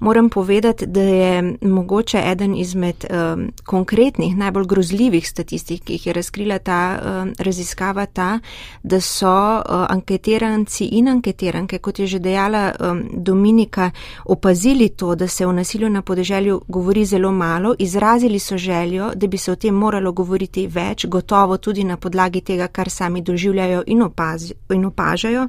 moram 0.00 0.28
povedati, 0.28 0.86
da 0.86 1.00
je 1.00 1.56
mogoče 1.60 2.22
eden 2.24 2.56
izmed 2.56 3.04
um, 3.04 3.52
konkretnih, 3.64 4.36
najbolj 4.36 4.66
grozljivih 4.66 5.28
statistik, 5.28 5.84
ki 5.84 5.92
jih 5.92 6.06
je 6.06 6.12
razkrila 6.12 6.58
ta 6.58 6.80
um, 6.98 7.32
raziskava, 7.38 8.06
ta, 8.06 8.38
da 8.82 9.00
so 9.00 9.28
uh, 9.28 9.86
anketiranci 9.88 10.84
in 10.84 11.08
anketiranke, 11.08 11.78
kot 11.78 11.98
je 11.98 12.06
že 12.06 12.18
dejala 12.18 12.72
um, 12.80 13.02
Dominika, 13.12 13.90
opazili 14.24 14.88
to, 14.88 15.14
da 15.14 15.28
se 15.28 15.46
o 15.46 15.52
nasilju 15.52 15.90
na 15.90 16.02
podeželju 16.02 16.60
govori 16.68 17.04
zelo 17.04 17.32
malo, 17.32 17.74
izrazili 17.78 18.38
so 18.38 18.56
željo, 18.56 19.10
da 19.14 19.26
bi 19.26 19.38
se 19.38 19.52
o 19.52 19.56
tem 19.56 19.74
moralo 19.74 20.12
govoriti 20.12 20.66
več, 20.66 21.06
gotovo 21.06 21.56
tudi 21.56 21.84
na 21.84 21.96
podlagi 21.96 22.40
tega, 22.40 22.68
kar 22.68 22.90
sami 22.90 23.20
doživljajo 23.20 23.82
in, 23.86 24.02
opaz, 24.02 24.52
in 24.70 24.84
opažajo. 24.84 25.48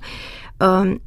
Um, 0.60 1.00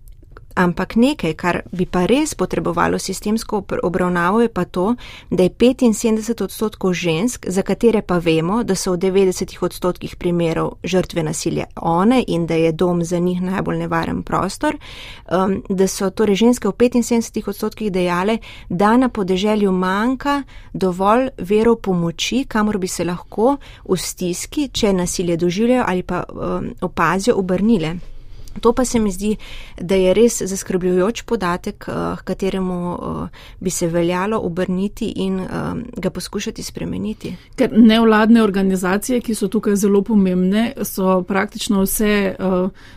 Ampak 0.54 0.96
nekaj, 0.96 1.34
kar 1.34 1.60
bi 1.72 1.86
pa 1.86 2.04
res 2.06 2.34
potrebovalo 2.34 2.98
sistemsko 2.98 3.62
obravnavo, 3.82 4.40
je 4.40 4.48
pa 4.48 4.64
to, 4.64 4.94
da 5.30 5.42
je 5.42 5.50
75 5.50 6.44
odstotkov 6.44 6.92
žensk, 6.92 7.46
za 7.48 7.62
katere 7.62 8.02
pa 8.02 8.18
vemo, 8.18 8.62
da 8.64 8.74
so 8.74 8.92
v 8.92 8.98
90 8.98 9.56
odstotkih 9.62 10.16
primerov 10.16 10.76
žrtve 10.84 11.22
nasilja 11.22 11.64
one 11.76 12.24
in 12.26 12.46
da 12.46 12.54
je 12.54 12.72
dom 12.72 13.04
za 13.04 13.18
njih 13.18 13.42
najbolj 13.42 13.78
nevaren 13.78 14.22
prostor, 14.22 14.76
um, 15.30 15.62
da 15.68 15.88
so 15.88 16.10
torej 16.10 16.34
ženske 16.34 16.68
v 16.68 16.72
75 16.72 17.48
odstotkih 17.48 17.92
dejale, 17.92 18.38
da 18.68 18.96
na 18.96 19.08
podeželju 19.08 19.72
manjka 19.72 20.42
dovolj 20.72 21.28
verov 21.38 21.76
pomoči, 21.76 22.44
kamor 22.48 22.78
bi 22.78 22.88
se 22.88 23.04
lahko 23.04 23.56
v 23.88 23.96
stiski, 23.96 24.68
če 24.68 24.92
nasilje 24.92 25.36
doživljajo 25.36 25.84
ali 25.86 26.02
pa 26.02 26.24
um, 26.28 26.74
opazijo, 26.80 27.36
obrnile. 27.36 28.11
To 28.60 28.72
pa 28.72 28.84
se 28.84 28.98
mi 28.98 29.10
zdi, 29.12 29.36
da 29.80 29.94
je 29.94 30.14
res 30.14 30.42
zaskrbljujoč 30.42 31.22
podatek, 31.22 31.84
eh, 31.88 32.16
kateremu 32.24 32.94
eh, 32.94 33.28
bi 33.60 33.70
se 33.70 33.86
veljalo 33.86 34.38
obrniti 34.38 35.12
in 35.16 35.40
eh, 35.40 35.46
ga 35.96 36.10
poskušati 36.10 36.62
spremeniti. 36.62 37.36
Ker 37.56 37.70
nevladne 37.72 38.42
organizacije, 38.42 39.20
ki 39.20 39.34
so 39.34 39.48
tukaj 39.48 39.76
zelo 39.76 40.02
pomembne, 40.02 40.72
so 40.82 41.22
praktično 41.22 41.82
vse 41.82 42.36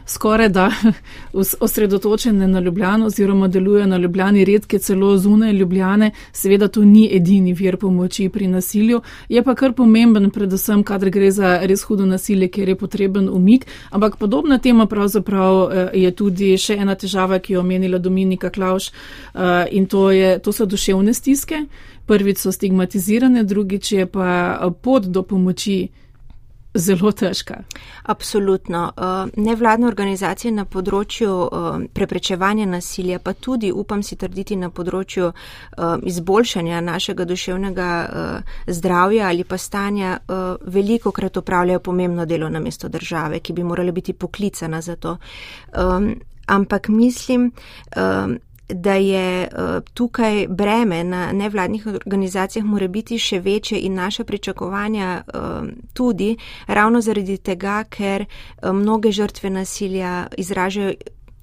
skoraj 0.06 0.50
da 0.50 0.72
osredotočene 1.60 2.48
na 2.48 2.60
Ljubljano 2.60 3.06
oziroma 3.06 3.48
delujejo 3.48 3.88
na 3.88 3.98
Ljubljani, 3.98 4.46
redke 4.46 4.80
celo 4.80 5.18
zunaj 5.18 5.52
Ljubljane. 5.52 6.12
Seveda 6.32 6.68
to 6.68 6.86
ni 6.86 7.10
edini 7.16 7.54
vir 7.54 7.78
pomoči 7.78 8.30
pri 8.30 8.48
nasilju, 8.48 9.02
je 9.30 9.44
pa 9.44 9.56
kar 9.56 9.74
pomemben, 9.74 10.30
predvsem, 10.30 10.84
kadar 10.84 11.10
gre 11.10 11.32
za 11.32 11.60
res 11.64 11.84
hudo 11.84 12.06
nasilje, 12.06 12.48
kjer 12.48 12.70
je 12.70 12.76
potreben 12.76 13.30
umik, 13.30 13.66
ampak 13.92 14.18
podobna 14.18 14.58
tema 14.58 14.86
pravzaprav 14.86 15.45
pravzaprav 15.46 15.94
eh, 15.94 16.00
je 16.00 16.12
tudi 16.12 16.58
še 16.58 16.78
ena 16.78 16.96
težava, 16.96 17.40
ki 17.40 17.54
jo 17.54 17.60
omenila 17.62 18.00
Dominika 18.00 18.50
Klauš 18.50 18.90
eh, 18.90 19.68
in 19.72 19.88
to, 19.88 20.12
je, 20.12 20.40
to 20.40 20.52
so 20.52 20.66
duševne 20.66 21.14
stiske. 21.14 21.66
Prvič 22.06 22.38
so 22.38 22.52
stigmatizirane, 22.52 23.44
drugič 23.44 23.92
je 23.92 24.06
pa 24.06 24.60
eh, 24.62 24.72
pot 24.82 25.06
do 25.06 25.24
pomoči 25.24 25.90
zelo 26.76 27.12
težka. 27.12 27.56
Absolutno. 28.04 28.92
Nevladne 29.38 29.88
organizacije 29.88 30.52
na 30.52 30.66
področju 30.66 31.32
preprečevanja 31.94 32.66
nasilja, 32.66 33.20
pa 33.20 33.34
tudi, 33.34 33.72
upam 33.72 34.04
si 34.04 34.16
trditi, 34.16 34.56
na 34.56 34.70
področju 34.70 35.32
izboljšanja 36.04 36.82
našega 36.82 37.26
duševnega 37.26 37.90
zdravja 38.68 39.28
ali 39.28 39.44
pa 39.44 39.58
stanja, 39.58 40.18
veliko 40.62 41.12
krat 41.12 41.38
upravljajo 41.38 41.80
pomembno 41.80 42.26
delo 42.26 42.50
na 42.50 42.60
mesto 42.60 42.90
države, 42.90 43.40
ki 43.40 43.54
bi 43.54 43.64
morala 43.64 43.92
biti 43.92 44.14
poklicana 44.14 44.82
za 44.82 44.96
to. 44.96 45.18
Ampak 46.46 46.90
mislim, 46.90 47.52
da 48.70 48.94
je 48.94 49.44
eh, 49.44 49.50
tukaj 49.94 50.48
breme 50.48 51.04
na 51.04 51.32
nevladnih 51.32 51.88
organizacijah 51.88 52.66
mora 52.66 52.88
biti 52.88 53.20
še 53.20 53.40
večje 53.40 53.80
in 53.80 53.94
naše 53.94 54.24
pričakovanja 54.24 55.24
eh, 55.28 55.40
tudi 55.94 56.38
ravno 56.68 57.02
zaradi 57.02 57.38
tega, 57.38 57.84
ker 57.90 58.22
eh, 58.22 58.72
mnoge 58.72 59.12
žrtve 59.12 59.50
nasilja 59.50 60.28
izražajo 60.38 60.94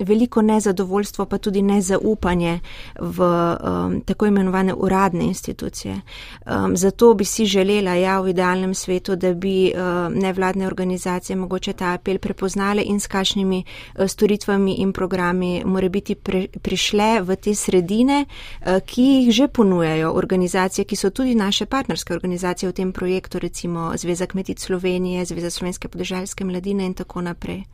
veliko 0.04 0.42
nezadovoljstvo, 0.42 1.26
pa 1.26 1.38
tudi 1.38 1.62
nezaupanje 1.62 2.60
v 3.00 3.20
um, 3.22 4.00
tako 4.00 4.26
imenovane 4.26 4.74
uradne 4.74 5.24
institucije. 5.24 6.00
Um, 6.46 6.76
zato 6.76 7.14
bi 7.14 7.24
si 7.24 7.46
želela, 7.46 7.94
ja, 7.94 8.20
v 8.20 8.28
idealnem 8.30 8.74
svetu, 8.74 9.16
da 9.16 9.34
bi 9.34 9.72
um, 9.72 10.14
nevladne 10.14 10.66
organizacije 10.66 11.36
mogoče 11.36 11.72
ta 11.72 11.92
apel 11.92 12.18
prepoznale 12.18 12.82
in 12.82 13.00
s 13.00 13.06
kakšnimi 13.06 13.64
uh, 13.64 14.06
storitvami 14.06 14.74
in 14.74 14.92
programi 14.92 15.62
more 15.64 15.88
biti 15.88 16.14
pre, 16.14 16.46
prišle 16.62 17.20
v 17.20 17.36
te 17.36 17.54
sredine, 17.54 18.24
uh, 18.24 18.80
ki 18.86 19.02
jih 19.02 19.32
že 19.32 19.48
ponujajo 19.48 20.12
organizacije, 20.12 20.84
ki 20.84 20.96
so 20.96 21.10
tudi 21.10 21.34
naše 21.34 21.66
partnerske 21.66 22.14
organizacije 22.14 22.68
v 22.68 22.72
tem 22.72 22.92
projektu, 22.92 23.38
recimo 23.38 23.92
Zveza 23.96 24.26
kmetic 24.26 24.60
Slovenije, 24.60 25.24
Zveza 25.24 25.50
slovenske 25.50 25.88
podeželjske 25.88 26.44
mladine 26.44 26.86
in 26.86 26.94
tako 26.94 27.20
naprej. 27.20 27.64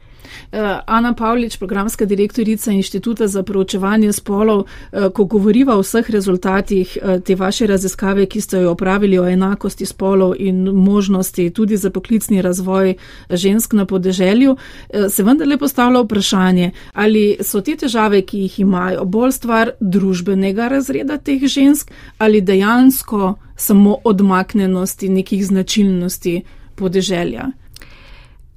Uh, 0.52 0.58
Ana 0.86 1.14
Pavlič, 1.14 1.56
programska 1.56 2.04
direktorica 2.04 2.72
Inštituta 2.72 3.26
za 3.26 3.42
proučevanje 3.42 4.12
spolov, 4.12 4.58
uh, 4.58 5.08
ko 5.12 5.24
govoriva 5.24 5.76
o 5.76 5.82
vseh 5.82 6.10
rezultatih 6.10 6.98
uh, 7.02 7.20
te 7.20 7.34
vaše 7.34 7.66
raziskave, 7.66 8.26
ki 8.26 8.40
ste 8.40 8.62
jo 8.62 8.72
opravili 8.72 9.18
o 9.18 9.26
enakosti 9.28 9.86
spolov 9.86 10.34
in 10.38 10.64
možnosti 10.64 11.50
tudi 11.50 11.76
za 11.76 11.90
poklicni 11.90 12.42
razvoj 12.42 12.94
žensk 13.30 13.72
na 13.72 13.84
podeželju, 13.84 14.56
se 15.08 15.22
vendarle 15.22 15.58
postavlja 15.58 16.00
vprašanje, 16.00 16.70
ali 16.92 17.36
so 17.40 17.60
te 17.60 17.76
težave, 17.76 18.22
ki 18.22 18.38
jih 18.38 18.60
imajo, 18.60 19.04
bolj 19.04 19.32
stvar 19.32 19.70
družbenega 19.80 20.68
razreda 20.68 21.18
teh 21.18 21.42
žensk 21.46 21.90
ali 22.18 22.40
dejansko 22.40 23.34
samo 23.56 23.96
odmaknenosti 24.04 25.08
nekih 25.08 25.46
značilnosti 25.46 26.42
podeželja. 26.74 27.50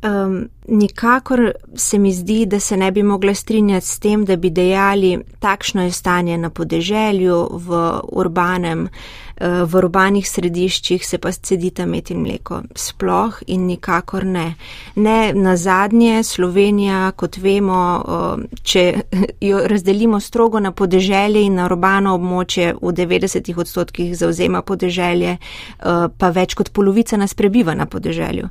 Um, 0.03 0.49
nikakor 0.67 1.51
se 1.75 1.99
mi 1.99 2.13
zdi, 2.13 2.45
da 2.45 2.59
se 2.59 2.77
ne 2.77 2.91
bi 2.91 3.03
mogla 3.03 3.33
strinjati 3.33 3.85
s 3.85 3.99
tem, 3.99 4.25
da 4.25 4.35
bi 4.35 4.49
dejali, 4.49 5.19
takšno 5.39 5.83
je 5.83 5.91
stanje 5.91 6.37
na 6.37 6.49
podeželju, 6.49 7.49
v 7.51 7.99
urbanem, 8.11 8.81
uh, 8.81 9.61
v 9.65 9.77
urbanih 9.77 10.29
središčih 10.29 11.05
se 11.07 11.17
pa 11.17 11.31
cedita 11.31 11.85
met 11.85 12.09
in 12.09 12.21
mleko. 12.21 12.63
Sploh 12.75 13.43
in 13.47 13.65
nikakor 13.65 14.25
ne. 14.25 14.55
Ne 14.95 15.33
na 15.33 15.55
zadnje, 15.57 16.23
Slovenija, 16.23 17.11
kot 17.11 17.37
vemo, 17.37 17.83
uh, 18.01 18.43
če 18.63 18.85
jo 19.49 19.61
razdelimo 19.67 20.19
strogo 20.19 20.59
na 20.59 20.71
podeželje 20.71 21.45
in 21.45 21.61
na 21.61 21.69
urbano 21.69 22.17
območje, 22.17 22.73
v 22.81 22.97
90 23.05 23.53
odstotkih 23.57 24.17
zauzema 24.17 24.61
podeželje, 24.61 25.37
uh, 25.37 26.09
pa 26.17 26.29
več 26.29 26.57
kot 26.57 26.73
polovica 26.73 27.21
nas 27.21 27.37
prebiva 27.37 27.77
na 27.77 27.85
podeželju. 27.85 28.49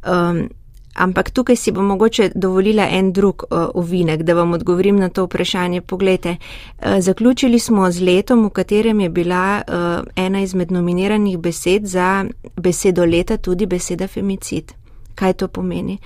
Um, 0.00 0.48
Ampak 0.94 1.30
tukaj 1.30 1.56
si 1.56 1.72
bom 1.72 1.86
mogoče 1.86 2.30
dovolila 2.34 2.88
en 2.90 3.12
drug 3.12 3.44
ovinek, 3.50 4.22
da 4.22 4.34
vam 4.34 4.52
odgovorim 4.52 4.96
na 4.96 5.08
to 5.08 5.24
vprašanje. 5.24 5.80
Poglejte, 5.80 6.36
uh, 6.36 6.98
zaključili 7.00 7.58
smo 7.58 7.90
z 7.90 8.02
letom, 8.02 8.44
v 8.44 8.50
katerem 8.50 9.00
je 9.00 9.08
bila 9.08 9.62
uh, 9.68 10.06
ena 10.16 10.40
izmed 10.40 10.72
nominiranih 10.72 11.38
besed 11.38 11.86
za 11.86 12.24
besedo 12.56 13.04
leta 13.04 13.36
tudi 13.36 13.66
beseda 13.66 14.06
femicid. 14.06 14.79
Kaj 15.20 15.36
to 15.42 15.48
pomeni? 15.48 15.98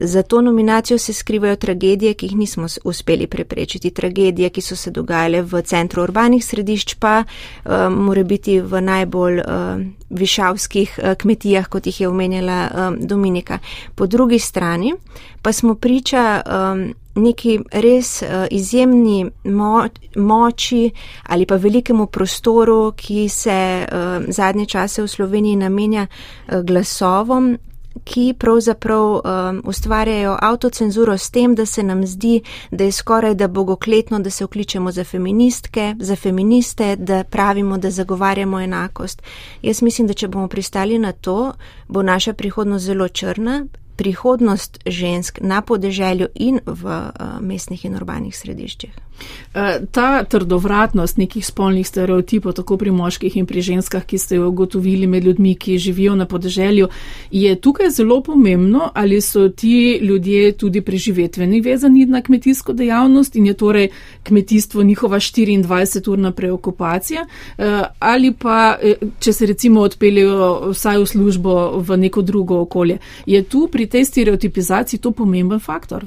Za 0.00 0.22
to 0.22 0.40
nominacijo 0.40 0.98
se 0.98 1.12
skrivajo 1.12 1.56
tragedije, 1.56 2.14
ki 2.14 2.26
jih 2.26 2.36
nismo 2.36 2.66
uspeli 2.84 3.26
preprečiti. 3.26 3.90
Tragedije, 3.90 4.50
ki 4.50 4.60
so 4.60 4.76
se 4.76 4.90
dogajale 4.90 5.42
v 5.42 5.62
centru 5.62 6.02
urbanih 6.02 6.44
središč, 6.44 6.94
pa 6.94 7.22
uh, 7.24 7.72
more 7.88 8.24
biti 8.24 8.60
v 8.60 8.80
najbolj 8.80 9.38
uh, 9.38 9.80
višavskih 10.10 10.98
uh, 10.98 11.14
kmetijah, 11.14 11.68
kot 11.68 11.86
jih 11.86 12.00
je 12.00 12.08
omenjala 12.08 12.68
um, 12.68 12.98
Dominika. 13.00 13.58
Po 13.94 14.06
drugi 14.06 14.38
strani 14.38 14.94
pa 15.42 15.52
smo 15.52 15.74
priča 15.74 16.42
um, 16.42 16.94
neki 17.14 17.58
res 17.72 18.22
uh, 18.22 18.46
izjemni 18.50 19.30
mo 19.44 19.86
moči 20.16 20.90
ali 21.22 21.46
pa 21.46 21.56
velikemu 21.56 22.06
prostoru, 22.06 22.92
ki 22.96 23.28
se 23.28 23.86
uh, 23.86 24.24
zadnje 24.28 24.66
čase 24.66 25.02
v 25.02 25.08
Sloveniji 25.08 25.56
namenja 25.56 26.06
uh, 26.06 26.60
glasovom 26.60 27.56
ki 28.04 28.34
pravzaprav 28.38 29.02
um, 29.02 29.62
ustvarjajo 29.64 30.36
avtocenzuro 30.42 31.18
s 31.18 31.30
tem, 31.30 31.54
da 31.54 31.66
se 31.66 31.82
nam 31.82 32.06
zdi, 32.06 32.40
da 32.70 32.84
je 32.84 32.92
skoraj 32.92 33.34
da 33.34 33.48
bogokletno, 33.48 34.18
da 34.18 34.30
se 34.30 34.44
vključemo 34.44 34.92
za 34.92 35.04
feministke, 35.04 35.94
za 35.98 36.16
feministe, 36.16 36.96
da 36.96 37.24
pravimo, 37.24 37.78
da 37.78 37.90
zagovarjamo 37.90 38.60
enakost. 38.60 39.22
Jaz 39.62 39.82
mislim, 39.82 40.06
da 40.06 40.14
če 40.14 40.28
bomo 40.28 40.48
pristali 40.48 40.98
na 40.98 41.12
to, 41.12 41.52
bo 41.88 42.02
naša 42.02 42.32
prihodnost 42.32 42.84
zelo 42.84 43.08
črna, 43.08 43.66
prihodnost 43.96 44.78
žensk 44.86 45.40
na 45.40 45.62
podeželju 45.62 46.28
in 46.34 46.60
v 46.66 46.84
uh, 46.84 47.40
mestnih 47.40 47.84
in 47.84 47.96
urbanih 47.96 48.36
središčih. 48.36 49.06
Eh, 49.54 49.80
ta 49.90 50.24
trdovratnost 50.24 51.16
nekih 51.16 51.46
spolnih 51.46 51.86
stereotipov, 51.86 52.52
tako 52.52 52.76
pri 52.76 52.90
moških 52.92 53.36
in 53.36 53.46
pri 53.46 53.62
ženskah, 53.64 54.04
ki 54.04 54.18
ste 54.18 54.36
jo 54.36 54.48
ugotovili 54.48 55.06
med 55.06 55.24
ljudmi, 55.24 55.54
ki 55.54 55.78
živijo 55.78 56.14
na 56.14 56.26
podeželju, 56.26 56.88
je 57.30 57.54
tukaj 57.60 57.90
zelo 57.90 58.20
pomembno, 58.22 58.90
ali 58.94 59.20
so 59.20 59.48
ti 59.48 59.98
ljudje 60.02 60.52
tudi 60.52 60.80
preživetveni 60.80 61.60
vezani 61.60 62.04
na 62.06 62.20
kmetijsko 62.22 62.72
dejavnost 62.72 63.36
in 63.36 63.46
je 63.46 63.54
torej 63.54 63.88
kmetijstvo 64.22 64.82
njihova 64.82 65.16
24-urna 65.16 66.32
preokupacija, 66.32 67.24
eh, 67.58 67.82
ali 67.98 68.32
pa, 68.32 68.76
če 69.20 69.32
se 69.32 69.46
recimo 69.46 69.80
odpeljajo 69.80 70.70
vsaj 70.70 70.98
v 70.98 71.06
službo 71.06 71.78
v 71.78 71.96
neko 71.96 72.22
drugo 72.22 72.60
okolje. 72.60 72.98
Je 73.26 73.42
tu 73.42 73.68
pri 73.72 73.85
tej 73.86 74.04
stereotipizaciji 74.04 75.00
to 75.00 75.10
pomemben 75.10 75.60
faktor? 75.60 76.04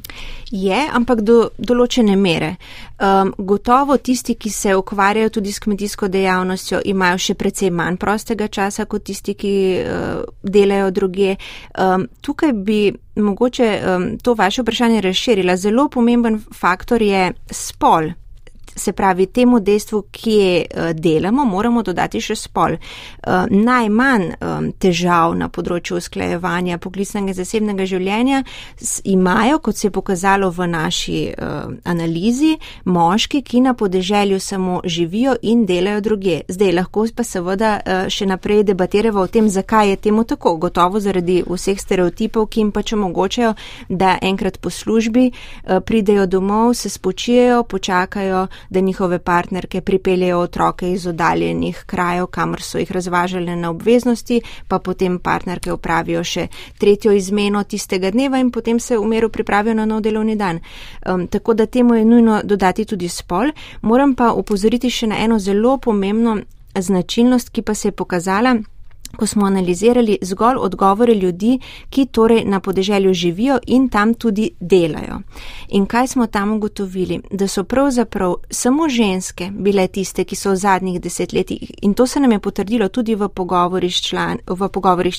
Je, 0.52 0.78
ampak 0.94 1.22
do 1.22 1.50
določene 1.58 2.16
mere. 2.16 2.56
Um, 3.00 3.34
gotovo 3.38 3.98
tisti, 3.98 4.36
ki 4.36 4.50
se 4.50 4.76
ukvarjajo 4.76 5.30
tudi 5.30 5.52
s 5.52 5.60
kmetijsko 5.64 6.08
dejavnostjo, 6.08 6.82
imajo 6.86 7.18
še 7.18 7.36
precej 7.40 7.72
manj 7.72 8.00
prostega 8.02 8.48
časa 8.48 8.86
kot 8.86 9.06
tisti, 9.08 9.36
ki 9.40 9.54
uh, 9.82 10.24
delajo 10.44 10.92
druge. 10.92 11.36
Um, 11.78 12.08
tukaj 12.22 12.54
bi 12.54 12.82
mogoče 13.20 13.70
um, 13.80 14.10
to 14.24 14.34
vaše 14.34 14.64
vprašanje 14.64 15.02
razširila. 15.02 15.58
Zelo 15.58 15.90
pomemben 15.90 16.42
faktor 16.54 17.02
je 17.02 17.32
spol 17.52 18.12
se 18.80 18.94
pravi, 18.94 19.28
temu 19.28 19.60
dejstvu, 19.60 20.04
kje 20.12 20.66
uh, 20.66 20.92
delamo, 20.94 21.46
moramo 21.46 21.84
dodati 21.84 22.22
še 22.22 22.36
spol. 22.36 22.78
Uh, 22.80 23.46
najmanj 23.50 24.28
težav 24.80 25.34
na 25.38 25.50
področju 25.50 25.98
usklajevanja 26.00 26.78
poklicnega 26.82 27.32
in 27.32 27.38
zasebnega 27.38 27.86
življenja 27.90 28.42
imajo, 29.10 29.60
kot 29.64 29.78
se 29.78 29.88
je 29.88 29.92
pokazalo 29.94 30.50
v 30.56 30.68
naši 30.70 31.20
uh, 31.32 31.72
analizi, 31.90 32.56
moški, 32.86 33.42
ki 33.46 33.62
na 33.66 33.74
podeželju 33.74 34.40
samo 34.40 34.80
živijo 34.86 35.36
in 35.42 35.66
delajo 35.70 36.02
druge. 36.02 36.42
Zdaj 36.48 36.74
lahko 36.76 37.06
pa 37.16 37.24
seveda 37.24 37.70
še 38.12 38.28
naprej 38.28 38.64
debatiramo 38.68 39.22
o 39.24 39.28
tem, 39.28 39.48
zakaj 39.50 39.90
je 39.90 39.96
temu 40.08 40.24
tako. 40.28 40.56
Gotovo 40.58 41.00
zaradi 41.00 41.40
vseh 41.48 41.80
stereotipov, 41.80 42.50
ki 42.52 42.64
jim 42.64 42.72
pač 42.76 42.94
omogočajo, 42.94 43.54
da 43.90 44.18
enkrat 44.22 44.60
po 44.62 44.70
službi 44.70 45.30
pridejo 45.86 46.26
domov, 46.26 46.74
se 46.74 46.90
spočijejo, 46.90 47.64
počakajo, 47.64 48.48
da 48.70 48.80
njihove 48.80 49.20
partnerke 49.20 49.82
pripeljejo 49.82 50.40
otroke 50.40 50.92
iz 50.92 51.08
oddaljenih 51.08 51.84
krajev, 51.86 52.26
kamor 52.26 52.62
so 52.62 52.78
jih 52.78 52.92
razvažali 52.92 53.56
na 53.56 53.70
obveznosti, 53.70 54.42
pa 54.68 54.80
potem 54.80 55.20
partnerke 55.20 55.74
upravijo 55.74 56.24
še 56.24 56.48
tretjo 56.78 57.12
izmeno 57.12 57.64
tistega 57.64 58.12
dneva 58.12 58.40
in 58.40 58.52
potem 58.52 58.80
se 58.80 58.98
v 58.98 59.06
meru 59.06 59.30
pripravijo 59.30 59.74
na 59.74 59.86
nov 59.86 60.02
delovni 60.02 60.36
dan. 60.36 60.60
Um, 61.06 61.28
tako 61.28 61.54
da 61.54 61.66
temu 61.66 61.96
je 61.96 62.06
nujno 62.06 62.42
dodati 62.44 62.86
tudi 62.86 63.10
spol. 63.10 63.52
Moram 63.82 64.16
pa 64.16 64.32
upozoriti 64.34 64.90
še 64.90 65.08
na 65.08 65.24
eno 65.24 65.40
zelo 65.40 65.78
pomembno 65.78 66.38
značilnost, 66.76 67.50
ki 67.50 67.62
pa 67.62 67.74
se 67.74 67.88
je 67.88 67.92
pokazala 67.92 68.56
ko 69.18 69.28
smo 69.28 69.46
analizirali 69.46 70.18
zgolj 70.22 70.56
odgovore 70.60 71.14
ljudi, 71.14 71.60
ki 71.90 72.06
torej 72.06 72.46
na 72.46 72.60
podeželju 72.60 73.14
živijo 73.14 73.60
in 73.68 73.90
tam 73.90 74.14
tudi 74.14 74.50
delajo. 74.60 75.22
In 75.68 75.86
kaj 75.86 76.08
smo 76.08 76.28
tam 76.28 76.52
ugotovili? 76.52 77.22
Da 77.32 77.48
so 77.48 77.64
pravzaprav 77.64 78.36
samo 78.50 78.90
ženske 78.90 79.52
bile 79.52 79.88
tiste, 79.88 80.24
ki 80.24 80.36
so 80.36 80.52
v 80.52 80.56
zadnjih 80.56 81.02
desetletjih, 81.02 81.72
in 81.82 81.94
to 81.94 82.08
se 82.08 82.20
nam 82.20 82.32
je 82.32 82.40
potrdilo 82.40 82.88
tudi 82.88 83.16
v 83.16 83.30
pogovorih 83.30 83.96
s 83.96 84.02
član, 84.02 84.38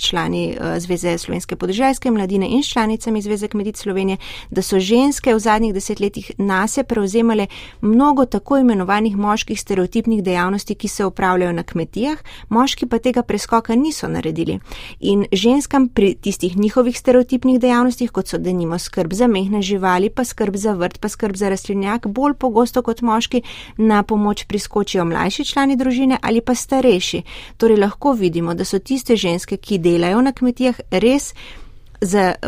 člani 0.00 0.57
uh, 0.61 0.79
Zveze 0.79 1.18
slovenske 1.18 1.57
podeželjske 1.57 2.11
mladine 2.11 2.46
in 2.48 2.62
članicami 2.62 3.22
Zveze 3.22 3.48
kmetic 3.48 3.79
Slovenije, 3.79 4.16
da 4.50 4.62
so 4.62 4.79
ženske 4.79 5.35
v 5.35 5.38
zadnjih 5.38 5.74
desetletjih 5.74 6.33
nase 6.38 6.83
prevzemale 6.83 7.46
mnogo 7.81 8.24
tako 8.24 8.59
imenovanih 8.59 9.16
moških 9.16 9.61
stereotipnih 9.61 10.22
dejavnosti, 10.22 10.74
ki 10.74 10.88
se 10.88 11.05
upravljajo 11.05 11.53
na 11.53 11.62
kmetijah, 11.62 12.18
moški 12.48 12.87
pa 12.87 12.98
tega 12.98 13.22
preskoka 13.22 13.74
niso 13.80 14.08
naredili. 14.08 14.58
In 15.00 15.24
ženskam 15.32 15.88
pri 15.88 16.14
tistih 16.14 16.56
njihovih 16.56 16.98
stereotipnih 16.98 17.60
dejavnostih, 17.60 18.10
kot 18.10 18.28
so 18.28 18.38
denimo 18.38 18.78
skrb 18.78 19.12
za 19.12 19.26
mehne 19.26 19.62
živali, 19.62 20.10
pa 20.10 20.24
skrb 20.24 20.56
za 20.56 20.72
vrt, 20.72 20.98
pa 21.00 21.08
skrb 21.08 21.36
za 21.36 21.48
rastlinjak, 21.48 22.06
bolj 22.06 22.34
pogosto 22.34 22.82
kot 22.82 23.02
moški 23.02 23.42
na 23.76 24.02
pomoč 24.02 24.44
priskočijo 24.44 25.04
mlajši 25.04 25.44
člani 25.44 25.76
družine 25.76 26.18
ali 26.22 26.40
pa 26.40 26.54
starejši. 26.54 27.22
Torej 27.56 27.80
lahko 27.80 28.12
vidimo, 28.12 28.54
da 28.54 28.64
so 28.64 28.78
tiste 28.78 29.16
ženske, 29.16 29.56
ki 29.56 29.78
delajo 29.78 30.20
na 30.22 30.32
kmetijah, 30.32 30.80
res 30.90 31.32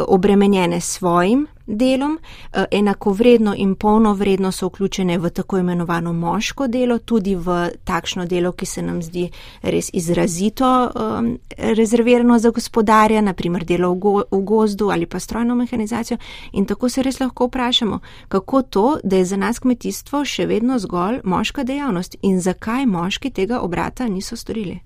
obremenjene 0.08 0.80
svojim 0.80 1.46
delom, 1.66 2.18
eh, 2.52 2.64
enakovredno 2.70 3.54
in 3.56 3.74
polnovredno 3.74 4.52
so 4.52 4.66
vključene 4.66 5.18
v 5.18 5.30
tako 5.30 5.58
imenovano 5.58 6.12
moško 6.12 6.66
delo, 6.66 6.98
tudi 6.98 7.34
v 7.34 7.70
takšno 7.84 8.26
delo, 8.26 8.52
ki 8.52 8.66
se 8.66 8.82
nam 8.82 9.02
zdi 9.02 9.30
res 9.62 9.90
izrazito 9.92 10.90
um, 10.94 11.38
rezervirano 11.58 12.38
za 12.38 12.50
gospodarja, 12.50 13.20
naprimer 13.20 13.64
delo 13.64 13.92
v, 13.94 13.98
go, 13.98 14.22
v 14.30 14.40
gozdu 14.40 14.90
ali 14.90 15.06
pa 15.06 15.18
strojno 15.18 15.54
mehanizacijo. 15.54 16.18
In 16.52 16.66
tako 16.66 16.88
se 16.88 17.02
res 17.02 17.20
lahko 17.20 17.46
vprašamo, 17.46 17.98
kako 18.28 18.62
to, 18.62 18.98
da 19.04 19.16
je 19.16 19.24
za 19.24 19.36
nas 19.36 19.58
kmetijstvo 19.58 20.24
še 20.24 20.46
vedno 20.46 20.78
zgolj 20.78 21.20
moška 21.24 21.64
dejavnost 21.64 22.16
in 22.22 22.40
zakaj 22.40 22.86
moški 22.86 23.30
tega 23.30 23.60
obrata 23.60 24.08
niso 24.08 24.36
storili. 24.36 24.80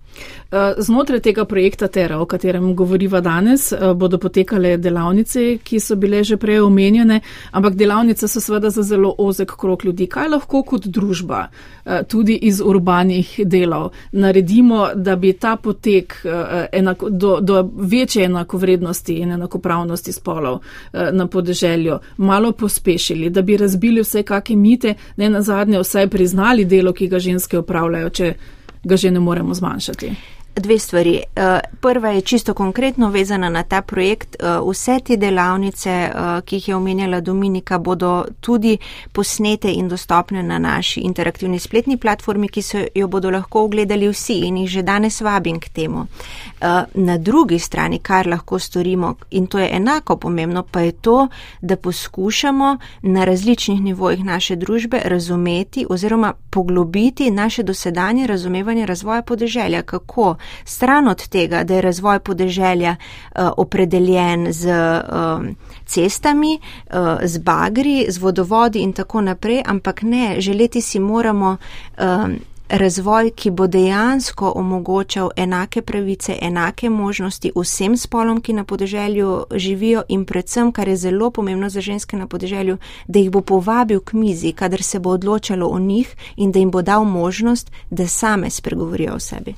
Eh, 0.53 0.75
znotraj 0.79 1.21
tega 1.21 1.45
projekta 1.45 1.89
Tera, 1.89 2.21
o 2.21 2.27
katerem 2.27 2.75
govoriva 2.77 3.21
danes, 3.21 3.73
eh, 3.73 3.95
bodo 3.95 4.19
potekale 4.19 4.77
delavnice, 4.77 5.59
ki 5.65 5.81
so 5.81 5.97
bile 5.97 6.25
že 6.25 6.37
prej 6.37 6.61
omenjene, 6.67 7.21
ampak 7.51 7.75
delavnice 7.75 8.29
so 8.29 8.41
seveda 8.41 8.71
za 8.71 8.83
zelo 8.83 9.15
ozek 9.19 9.57
krok 9.57 9.85
ljudi. 9.85 10.07
Kaj 10.07 10.29
lahko 10.29 10.63
kot 10.63 10.87
družba, 10.87 11.47
eh, 11.85 12.03
tudi 12.09 12.39
iz 12.43 12.61
urbanih 12.65 13.41
delov, 13.45 13.91
naredimo, 14.13 14.89
da 14.95 15.17
bi 15.17 15.33
ta 15.33 15.57
potek 15.57 16.15
enako, 16.73 17.11
do, 17.11 17.39
do 17.41 17.71
večje 17.77 18.25
enakovrednosti 18.25 19.15
in 19.15 19.33
enakopravnosti 19.33 20.13
spolov 20.13 20.59
na 21.13 21.27
podeželju 21.27 21.99
malo 22.17 22.53
pospešili, 22.53 23.31
da 23.31 23.43
bi 23.43 23.57
razbili 23.57 24.01
vse 24.01 24.23
kakšne 24.23 24.57
mite, 24.57 24.95
ne 25.17 25.31
na 25.31 25.43
zadnje 25.43 25.81
vsaj 25.81 26.09
priznali 26.09 26.65
delo, 26.65 26.93
ki 26.93 27.09
ga 27.09 27.19
ženske 27.19 27.59
upravljajo, 27.59 28.11
če 28.11 28.35
ga 28.85 28.97
že 28.97 29.11
ne 29.11 29.21
moremo 29.21 29.55
zmanjšati 29.55 30.36
dve 30.57 30.79
stvari. 30.79 31.23
Eh, 31.37 31.61
prva 31.81 32.11
je 32.11 32.21
čisto 32.21 32.55
konkretno 32.55 33.11
vezana 33.11 33.49
na 33.49 33.63
ta 33.63 33.83
projekt. 33.83 34.37
Eh, 34.41 34.45
vse 34.71 34.99
te 35.05 35.17
delavnice, 35.17 35.91
eh, 35.91 36.41
ki 36.45 36.57
jih 36.57 36.69
je 36.69 36.77
omenjala 36.77 37.21
Dominika, 37.21 37.79
bodo 37.79 38.25
tudi 38.41 38.79
posnete 39.13 39.73
in 39.73 39.89
dostopne 39.89 40.43
na 40.43 40.59
naši 40.59 41.01
interaktivni 41.01 41.59
spletni 41.59 41.97
platformi, 41.97 42.49
ki 42.49 42.63
se 42.63 42.89
jo 42.95 43.09
bodo 43.09 43.31
lahko 43.31 43.65
ogledali 43.65 44.09
vsi 44.09 44.33
in 44.33 44.57
jih 44.57 44.71
že 44.71 44.83
danes 44.83 45.21
vabim 45.21 45.61
k 45.61 45.69
temu. 45.69 46.07
Na 46.95 47.19
drugi 47.19 47.59
strani, 47.59 47.99
kar 47.99 48.27
lahko 48.27 48.59
storimo, 48.59 49.15
in 49.31 49.47
to 49.47 49.59
je 49.59 49.69
enako 49.73 50.17
pomembno, 50.17 50.63
pa 50.63 50.81
je 50.81 50.93
to, 50.93 51.29
da 51.61 51.77
poskušamo 51.77 52.79
na 53.03 53.25
različnih 53.25 53.83
nivojih 53.83 54.25
naše 54.25 54.57
družbe 54.57 55.01
razumeti 55.05 55.87
oziroma 55.91 56.33
poglobiti 56.51 57.31
naše 57.31 57.63
dosedanje 57.63 58.27
razumevanje 58.27 58.87
razvoja 58.87 59.23
podeželja. 59.23 59.83
Kako? 59.83 60.37
Stran 60.65 61.09
od 61.09 61.29
tega, 61.29 61.65
da 61.65 61.75
je 61.75 61.83
razvoj 61.83 62.19
podeželja 62.19 62.97
uh, 62.97 63.49
opredeljen 63.57 64.53
z 64.53 64.69
uh, 64.69 65.47
cestami, 65.87 66.59
uh, 66.59 67.19
z 67.23 67.39
bagri, 67.39 68.07
z 68.09 68.19
vodovodi 68.19 68.79
in 68.79 68.93
tako 68.93 69.21
naprej, 69.21 69.63
ampak 69.67 70.03
ne, 70.03 70.41
želeti 70.41 70.81
si 70.81 71.01
moramo 71.01 71.57
razvoj, 72.69 73.31
ki 73.31 73.51
bo 73.51 73.67
dejansko 73.67 74.53
omogočal 74.57 75.31
enake 75.37 75.83
pravice, 75.83 76.39
enake 76.43 76.91
možnosti 76.91 77.53
vsem 77.57 77.97
spolom, 77.97 78.41
ki 78.41 78.53
na 78.53 78.65
podeželju 78.65 79.45
živijo 79.55 80.03
in 80.09 80.25
predvsem, 80.25 80.73
kar 80.73 80.89
je 80.89 80.97
zelo 80.97 81.31
pomembno 81.31 81.69
za 81.69 81.81
ženske 81.81 82.17
na 82.17 82.27
podeželju, 82.27 82.79
da 83.09 83.19
jih 83.19 83.31
bo 83.31 83.41
povabil 83.41 84.01
k 84.01 84.13
mizi, 84.13 84.53
kadar 84.53 84.83
se 84.83 84.99
bo 84.99 85.11
odločalo 85.11 85.67
o 85.67 85.79
njih 85.79 86.17
in 86.37 86.53
da 86.53 86.59
jim 86.59 86.71
bo 86.71 86.83
dal 86.83 87.05
možnost, 87.05 87.71
da 87.91 88.07
same 88.07 88.51
spregovorijo 88.51 89.15
o 89.15 89.21
sebi. 89.21 89.55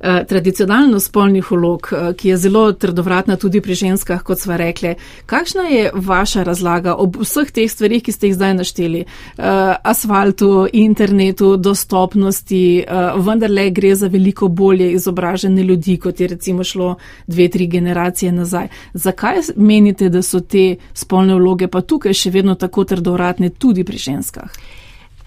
Eh, 0.00 0.24
tradicionalno 0.28 1.00
spolnih 1.00 1.50
vlog, 1.50 1.88
eh, 1.92 2.12
ki 2.14 2.28
je 2.28 2.36
zelo 2.36 2.72
trdovratna 2.72 3.36
tudi 3.36 3.60
pri 3.60 3.74
ženskah, 3.74 4.22
kot 4.22 4.38
sva 4.38 4.56
rekli. 4.56 4.94
Kakšna 5.26 5.62
je 5.62 5.90
vaša 5.94 6.42
razlaga 6.42 6.94
ob 6.94 7.16
vseh 7.16 7.50
teh 7.50 7.70
stvarih, 7.70 8.02
ki 8.02 8.12
ste 8.12 8.26
jih 8.26 8.34
zdaj 8.34 8.54
našteli? 8.54 9.00
Eh, 9.00 9.74
asfaltu, 9.82 10.68
internetu, 10.72 11.56
dostopnosti, 11.56 12.84
vendarle 13.16 13.70
gre 13.70 13.94
za 13.94 14.06
veliko 14.06 14.48
bolje 14.48 14.92
izobražene 14.92 15.62
ljudi, 15.62 15.96
kot 15.96 16.20
je 16.20 16.28
recimo 16.28 16.64
šlo 16.64 16.96
dve, 17.26 17.48
tri 17.48 17.66
generacije 17.66 18.32
nazaj. 18.32 18.68
Zakaj 18.94 19.40
menite, 19.56 20.08
da 20.08 20.22
so 20.22 20.40
te 20.40 20.76
spolne 20.94 21.34
vloge 21.34 21.68
pa 21.68 21.80
tukaj 21.80 22.12
še 22.12 22.30
vedno 22.30 22.54
tako 22.54 22.84
trdovratne 22.84 23.50
tudi 23.50 23.84
pri 23.84 23.96
ženskah? 23.96 24.50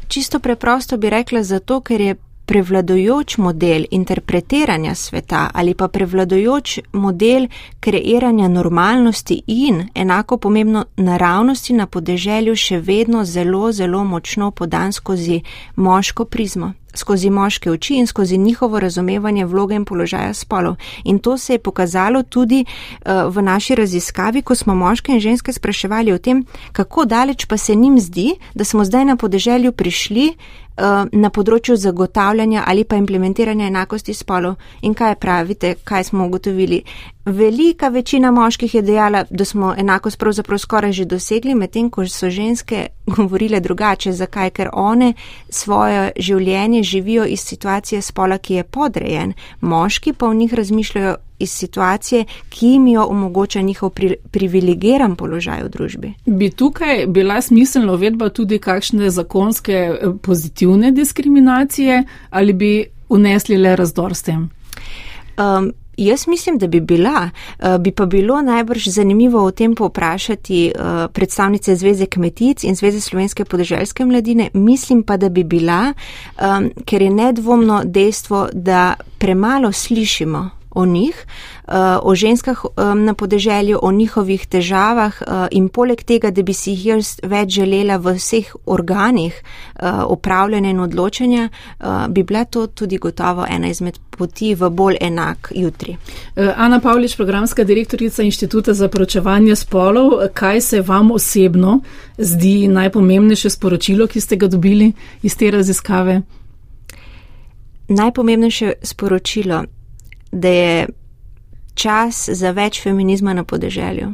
Čisto 0.07 0.39
preprosto 0.39 0.97
bi 0.97 1.09
rekla 1.09 1.43
zato, 1.43 1.81
ker 1.81 2.01
je 2.01 2.15
prevladojoč 2.49 3.37
model 3.37 3.83
interpretiranja 3.91 4.95
sveta 4.95 5.49
ali 5.53 5.73
pa 5.73 5.87
prevladojoč 5.87 6.79
model 6.93 7.47
kreiranja 7.79 8.47
normalnosti 8.47 9.41
in 9.47 9.87
enako 9.95 10.37
pomembno 10.37 10.85
naravnosti 10.97 11.73
na 11.73 11.85
podeželju 11.85 12.55
še 12.55 12.79
vedno 12.79 13.25
zelo, 13.25 13.71
zelo 13.71 14.03
močno 14.03 14.51
podan 14.51 14.91
skozi 14.91 15.41
moško 15.75 16.25
prizmo 16.25 16.73
skozi 16.93 17.29
moške 17.29 17.71
oči 17.71 17.95
in 17.95 18.07
skozi 18.07 18.37
njihovo 18.37 18.79
razumevanje 18.79 19.45
vloge 19.45 19.75
in 19.75 19.85
položaja 19.85 20.33
spolov. 20.33 20.75
In 21.03 21.19
to 21.19 21.37
se 21.37 21.53
je 21.53 21.59
pokazalo 21.59 22.23
tudi 22.23 22.65
uh, 22.65 23.35
v 23.35 23.41
naši 23.41 23.75
raziskavi, 23.75 24.41
ko 24.41 24.55
smo 24.55 24.75
moške 24.75 25.11
in 25.11 25.19
ženske 25.19 25.53
spraševali 25.53 26.11
o 26.13 26.17
tem, 26.17 26.45
kako 26.71 27.05
daleč 27.05 27.45
pa 27.45 27.57
se 27.57 27.75
njim 27.75 27.99
zdi, 27.99 28.35
da 28.55 28.63
smo 28.63 28.85
zdaj 28.85 29.05
na 29.05 29.15
podeželju 29.15 29.71
prišli 29.71 30.33
na 31.11 31.29
področju 31.29 31.75
zagotavljanja 31.75 32.63
ali 32.67 32.83
pa 32.83 32.95
implementiranja 32.95 33.67
enakosti 33.67 34.13
spolov. 34.13 34.55
In 34.81 34.93
kaj 34.93 35.15
pravite, 35.15 35.75
kaj 35.83 36.03
smo 36.03 36.25
ugotovili? 36.25 36.83
Velika 37.25 37.89
večina 37.89 38.31
moških 38.31 38.75
je 38.75 38.81
dejala, 38.81 39.23
da 39.29 39.45
smo 39.45 39.73
enakost 39.77 40.19
pravzaprav 40.19 40.59
skoraj 40.59 40.91
že 40.91 41.05
dosegli, 41.05 41.55
medtem 41.55 41.89
ko 41.89 42.07
so 42.07 42.29
ženske 42.29 42.87
govorile 43.09 43.59
drugače. 43.59 44.11
Zakaj? 44.11 44.49
Ker 44.49 44.69
one 44.73 45.13
svoje 45.49 46.11
življenje 46.17 46.83
živijo 46.83 47.25
iz 47.25 47.39
situacije 47.39 48.01
spola, 48.01 48.37
ki 48.37 48.53
je 48.53 48.63
podrejen. 48.63 49.33
Moški 49.61 50.13
pa 50.13 50.27
v 50.27 50.35
njih 50.35 50.53
razmišljajo 50.53 51.15
iz 51.39 51.51
situacije, 51.51 52.25
ki 52.49 52.67
jim 52.67 52.87
jo 52.87 53.05
omogoča 53.05 53.61
njihov 53.61 53.89
pri, 53.89 54.15
privilegiran 54.31 55.15
položaj 55.15 55.63
v 55.63 55.69
družbi. 55.69 56.13
Bi 56.25 56.49
tukaj 56.49 57.05
bila 57.07 57.41
smiselna 57.41 57.93
uvedba 57.93 58.29
tudi 58.29 58.59
kakšne 58.59 59.09
zakonske 59.09 59.73
eh, 59.73 60.07
pozitivne 60.21 60.91
diskriminacije 60.91 62.03
ali 62.29 62.53
bi 62.53 62.85
unesli 63.09 63.57
le 63.57 63.75
razdor 63.75 64.15
s 64.15 64.23
tem? 64.23 64.49
Um, 65.37 65.71
Jaz 65.99 66.27
mislim, 66.27 66.57
da 66.57 66.67
bi 66.67 66.79
bila, 66.79 67.29
uh, 67.59 67.77
bi 67.77 67.91
pa 67.91 68.05
bilo 68.05 68.41
najbrž 68.41 68.87
zanimivo 68.87 69.43
o 69.43 69.51
tem 69.51 69.75
povprašati 69.75 70.71
uh, 70.75 71.11
predstavnice 71.13 71.75
Zveze 71.75 72.05
kmetic 72.05 72.63
in 72.63 72.75
Zveze 72.75 73.01
slovenske 73.01 73.45
podeželske 73.45 74.05
mladine. 74.05 74.49
Mislim 74.53 75.03
pa, 75.03 75.17
da 75.17 75.29
bi 75.29 75.43
bila, 75.43 75.93
um, 76.39 76.69
ker 76.85 77.01
je 77.01 77.09
nedvomno 77.09 77.81
dejstvo, 77.85 78.47
da 78.53 78.93
premalo 79.17 79.71
slišimo 79.71 80.58
o 80.71 80.85
njih, 80.85 81.25
eh, 81.67 81.71
o 82.01 82.15
ženskah 82.15 82.65
na 82.95 83.13
podeželju, 83.13 83.79
o 83.81 83.91
njihovih 83.91 84.47
težavah 84.47 85.21
eh, 85.21 85.47
in 85.51 85.69
poleg 85.69 86.03
tega, 86.03 86.31
da 86.31 86.41
bi 86.41 86.53
si 86.53 86.71
jih 86.71 86.85
jaz 86.85 87.19
več 87.23 87.55
želela 87.55 87.97
v 87.97 88.15
vseh 88.17 88.53
organih 88.65 89.33
eh, 89.33 89.91
upravljanja 90.07 90.69
in 90.69 90.79
odločanja, 90.79 91.49
bi 92.09 92.23
bila 92.23 92.43
to 92.45 92.67
tudi 92.67 92.97
gotovo 92.97 93.45
ena 93.49 93.69
izmed 93.69 93.99
poti 94.09 94.55
v 94.55 94.69
bolj 94.69 94.97
enak 95.01 95.51
jutri. 95.55 95.97
Ana 96.35 96.79
Pavlič, 96.79 97.15
programska 97.15 97.63
direktorica 97.63 98.23
Inštituta 98.23 98.73
za 98.73 98.87
poročevanje 98.87 99.55
spolov, 99.55 100.11
kaj 100.33 100.61
se 100.61 100.81
vam 100.81 101.11
osebno 101.11 101.79
zdi 102.17 102.67
najpomembnejše 102.67 103.49
sporočilo, 103.49 104.07
ki 104.07 104.21
ste 104.21 104.35
ga 104.35 104.47
dobili 104.47 104.91
iz 105.21 105.37
te 105.37 105.51
raziskave? 105.51 106.21
Najpomembnejše 107.87 108.73
sporočilo 108.83 109.63
da 110.31 110.47
je 110.47 110.87
čas 111.73 112.29
za 112.33 112.51
več 112.51 112.81
feminizma 112.83 113.33
na 113.33 113.43
podeželju. 113.43 114.13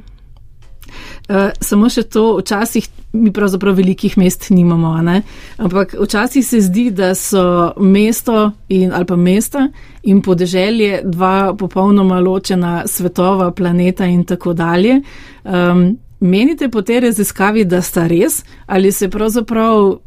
Uh, 1.26 1.50
samo 1.62 1.90
še 1.90 2.04
to, 2.14 2.38
včasih 2.38 2.86
mi 3.18 3.32
pravzaprav 3.34 3.74
velikih 3.80 4.18
mest 4.18 4.50
nimamo, 4.54 4.92
ne? 5.02 5.22
ampak 5.58 5.96
včasih 5.98 6.46
se 6.46 6.60
zdi, 6.62 6.90
da 6.92 7.16
so 7.16 7.74
mesto 7.82 8.52
in, 8.70 8.94
ali 8.94 9.08
pa 9.10 9.16
mesta 9.16 9.68
in 10.04 10.22
podeželje 10.22 11.02
dva 11.04 11.56
popolnoma 11.58 12.20
ločena 12.22 12.84
svetova, 12.86 13.50
planeta 13.52 14.06
in 14.06 14.24
tako 14.24 14.54
dalje. 14.54 15.00
Um, 15.44 15.98
menite 16.20 16.70
po 16.70 16.82
tej 16.82 17.08
raziskavi, 17.08 17.66
da 17.66 17.82
sta 17.82 18.06
res 18.08 18.44
ali 18.68 18.92
se 18.92 19.10
pravzaprav, 19.10 19.98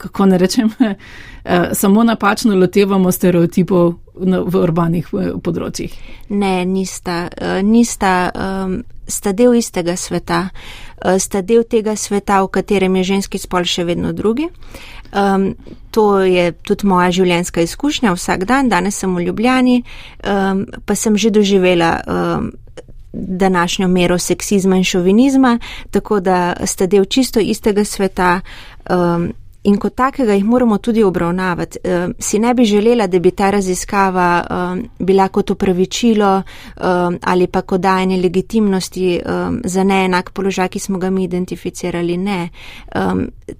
kako 0.00 0.30
ne 0.32 0.38
rečem, 0.40 0.72
uh, 0.80 0.94
samo 1.80 2.04
napačno 2.04 2.56
lotevamo 2.56 3.12
stereotipov 3.12 3.98
v 4.20 4.62
urbanih 4.62 5.10
eh, 5.12 5.32
področjih. 5.42 5.92
Ne, 6.30 6.64
nista. 6.68 7.24
Eh, 7.32 7.60
nista 7.66 8.30
um, 8.30 8.80
sta 9.10 9.32
del 9.36 9.56
istega 9.58 9.96
sveta. 9.98 10.42
Eh, 11.00 11.18
sta 11.22 11.42
del 11.42 11.64
tega 11.64 11.96
sveta, 11.96 12.42
v 12.44 12.52
katerem 12.60 13.00
je 13.00 13.08
ženski 13.14 13.40
spol 13.40 13.66
še 13.68 13.86
vedno 13.88 14.12
drugi. 14.16 14.50
Um, 15.10 15.54
to 15.90 16.22
je 16.22 16.52
tudi 16.62 16.86
moja 16.86 17.10
življenjska 17.10 17.64
izkušnja 17.66 18.14
vsak 18.14 18.46
dan. 18.46 18.70
Danes 18.70 19.00
sem 19.00 19.14
v 19.14 19.26
Ljubljani, 19.26 19.82
um, 20.22 20.66
pa 20.86 20.94
sem 20.94 21.16
že 21.18 21.32
doživela. 21.34 22.00
Um, 22.06 22.52
današnjo 23.10 23.88
mero 23.90 24.14
seksizma 24.22 24.76
in 24.78 24.84
šovinizma, 24.86 25.56
tako 25.90 26.20
da 26.22 26.54
sta 26.62 26.86
del 26.86 27.08
čisto 27.10 27.42
istega 27.42 27.82
sveta. 27.82 28.36
Um, 28.86 29.32
In 29.62 29.76
kot 29.76 29.92
takega 29.94 30.32
jih 30.32 30.44
moramo 30.44 30.78
tudi 30.78 31.02
obravnavati. 31.04 31.78
E, 31.84 32.08
si 32.18 32.38
ne 32.38 32.54
bi 32.54 32.64
želela, 32.64 33.06
da 33.06 33.18
bi 33.18 33.30
ta 33.30 33.50
raziskava 33.50 34.28
e, 34.40 34.82
bila 34.98 35.28
kot 35.28 35.50
upravičilo 35.50 36.30
e, 36.38 36.42
ali 37.22 37.46
pa 37.46 37.62
kot 37.62 37.80
dajanje 37.80 38.16
legitimnosti 38.16 39.20
za 39.64 39.84
neenak 39.84 40.30
položaj, 40.30 40.68
ki 40.68 40.78
smo 40.78 40.98
ga 40.98 41.10
mi 41.10 41.24
identificirali. 41.24 42.16
Ne. 42.16 42.48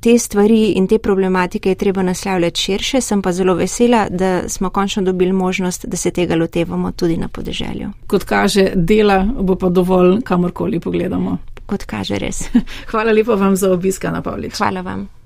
Te 0.00 0.18
stvari 0.18 0.72
in 0.76 0.86
te 0.88 0.98
problematike 0.98 1.68
je 1.68 1.74
treba 1.74 2.02
naslavljati 2.02 2.60
širše, 2.60 3.00
sem 3.00 3.22
pa 3.22 3.32
zelo 3.32 3.54
vesela, 3.54 4.06
da 4.10 4.48
smo 4.48 4.70
končno 4.70 5.02
dobili 5.02 5.32
možnost, 5.32 5.86
da 5.86 5.96
se 5.96 6.10
tega 6.10 6.36
lotevamo 6.36 6.92
tudi 6.92 7.16
na 7.16 7.28
podeželju. 7.28 7.90
Kot 8.06 8.24
kaže, 8.24 8.70
dela 8.74 9.26
bo 9.40 9.56
pa 9.56 9.68
dovolj, 9.68 10.20
kamorkoli 10.24 10.80
pogledamo. 10.80 11.38
Kot 11.66 11.84
kaže 11.84 12.18
res. 12.18 12.42
Hvala 12.90 13.12
lepa 13.12 13.34
vam 13.34 13.56
za 13.56 13.72
obiska 13.72 14.10
na 14.10 14.22
Pavlič. 14.22 14.58
Hvala 14.58 14.80
vam. 14.80 15.19